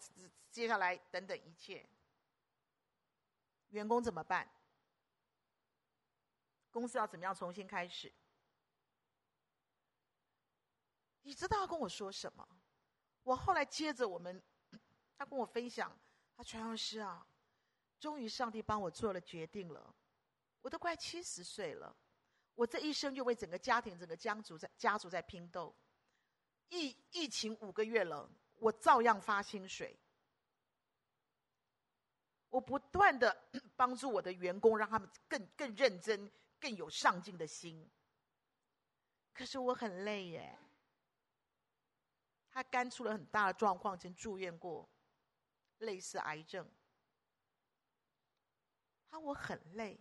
[0.50, 1.88] 接下来等等一切，
[3.70, 4.46] 员工怎么办？
[6.70, 8.12] 公司要怎么样重新开始？
[11.22, 12.46] 你知道要跟我说什么？
[13.24, 14.42] 我后来接着我们，
[15.16, 15.96] 他跟我分享，
[16.36, 17.26] 他传老师啊，
[18.00, 19.94] 终于上帝帮我做了决定了，
[20.60, 21.96] 我都快七十岁了，
[22.54, 25.74] 我这一生就为整个家庭、整个家族在家族在拼斗，
[26.68, 29.96] 疫疫情五个月了，我照样发薪水，
[32.50, 33.36] 我不断的
[33.76, 37.88] 帮助我的员工，让他们更更认真、更有上进的心，
[39.32, 40.58] 可是我很累耶。
[42.52, 44.88] 他肝出了很大的状况，曾住院过，
[45.78, 46.70] 类似癌症。
[49.08, 49.98] 他我很累，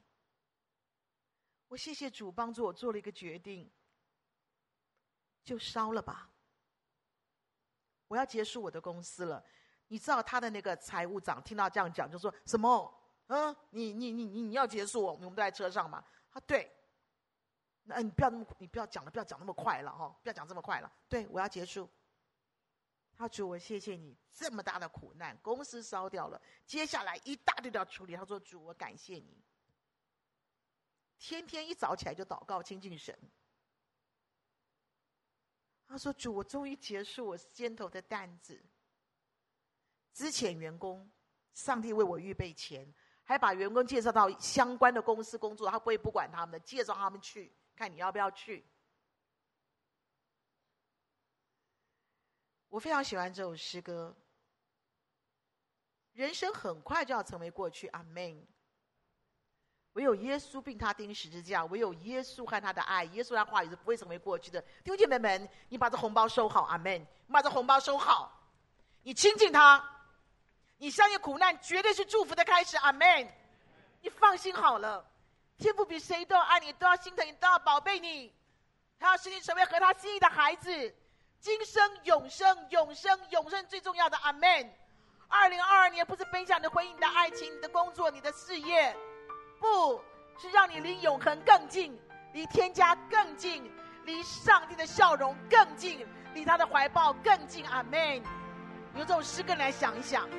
[1.70, 3.72] 我谢谢主帮助我做了一个决定，
[5.43, 6.30] 就烧了吧。
[8.08, 9.43] 我要结束我的公司了。
[9.88, 12.93] 你知道他的那个财务长听到这样讲，就说什么？
[13.28, 15.02] 嗯，你你你你你要结束？
[15.02, 16.04] 我们都在车上嘛。
[16.30, 16.70] 他对，
[17.84, 20.91] 那你不要那么，你不要讲了，不要讲那么快了哈，不要讲这么快了。
[21.08, 21.89] 对，我要结束。
[23.22, 28.15] 他主，我谢谢你这么大的苦难，公司烧掉了，接下来一大堆的要处理。
[28.15, 29.43] 他说：“主，我感谢你，
[31.19, 33.15] 天天一早起来就祷告亲近神。”
[35.86, 38.59] 他说：“主，我终于结束我肩头的担子。
[40.13, 41.07] 之前员工，
[41.53, 42.91] 上帝为我预备钱，
[43.22, 48.65] 还把员工介绍到相关的公司工作，他不会不管他们的，介绍他们去，看你要不要去。”
[52.72, 54.15] 我非常喜欢这首诗歌。
[56.13, 58.47] 人生很快就要成为过去，阿门。
[59.91, 64.61] 唯有耶稣并他钉十字架，唯有耶稣和他的爱，耶稣的话语是不会成为过去的。
[64.61, 67.01] 弟兄姐妹们，你把这红包收好，阿门。
[67.01, 68.32] 你把这红包收好，
[69.03, 69.84] 你亲近他，
[70.78, 73.30] 你相信苦难绝对是祝福的开始，阿门。
[73.99, 75.05] 你放心好了，
[75.57, 78.34] 天父比谁都爱你，都要心疼你，都要宝贝你，
[78.97, 80.95] 他要使你成为合他心意的孩子。
[81.42, 84.72] 今生永生，永生永生最重要的阿门。
[85.28, 88.96] 二零二二年不是分享你的婚姻、你的爱情、你的工作、你的事业，
[89.60, 90.00] 不
[90.38, 92.00] 是让你离永恒更近，
[92.34, 93.72] 离天家更近，
[94.06, 97.66] 离上帝的笑容更近，离他的怀抱更近。
[97.66, 98.22] 阿门。
[98.96, 100.30] 用这种诗歌来想一想，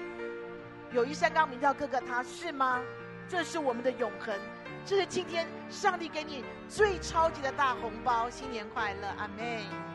[0.93, 2.81] 有一山冈名叫哥哥他，是吗？
[3.29, 4.39] 这是我们的永恒，
[4.87, 9.92] 这是今天上帝给你最超级的大红包，新年快乐，阿门。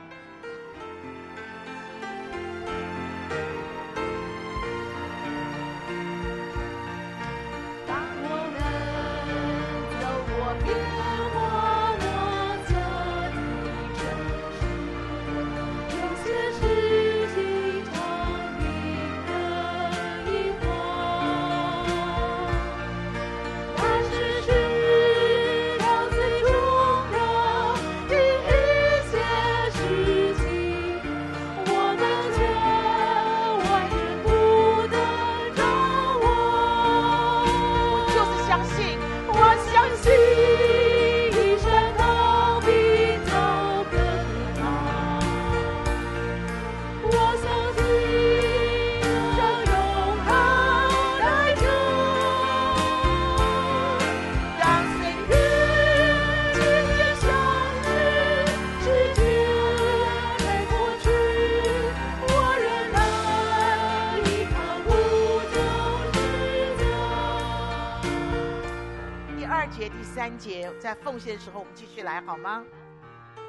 [70.87, 72.63] 在奉献的时候，我们继续来好吗？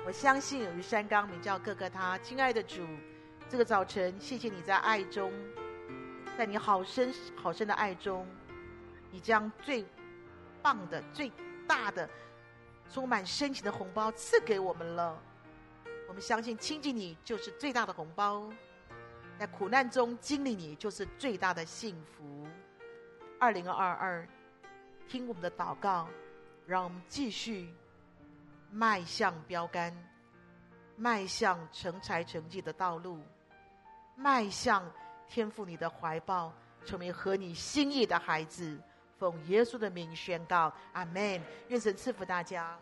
[0.05, 2.85] 我相信有一山冈名叫哥哥他，亲爱的主，
[3.49, 5.33] 这个早晨，谢谢你在爱中，
[6.37, 8.27] 在你好深好深的爱中，
[9.13, 9.87] 你将最
[10.61, 11.31] 棒的、最
[11.65, 12.11] 大的、
[12.91, 15.17] 充满深情的红包赐给我们了。
[16.09, 18.53] 我们相信亲近你就是最大的红包，
[19.39, 22.49] 在苦难中经历你就是最大的幸福。
[23.39, 24.29] 二零二二，
[25.07, 26.09] 听我们的祷告，
[26.69, 27.75] 让我们继续
[28.71, 29.91] 迈向标杆，
[30.97, 33.19] 迈向成才成绩的道路，
[34.15, 34.85] 迈向
[35.27, 36.53] 天赋你的怀抱，
[36.85, 38.79] 成为合你心意的孩子。
[39.17, 41.43] 奉耶稣的名宣告，阿门。
[41.69, 42.79] 愿神赐福大家。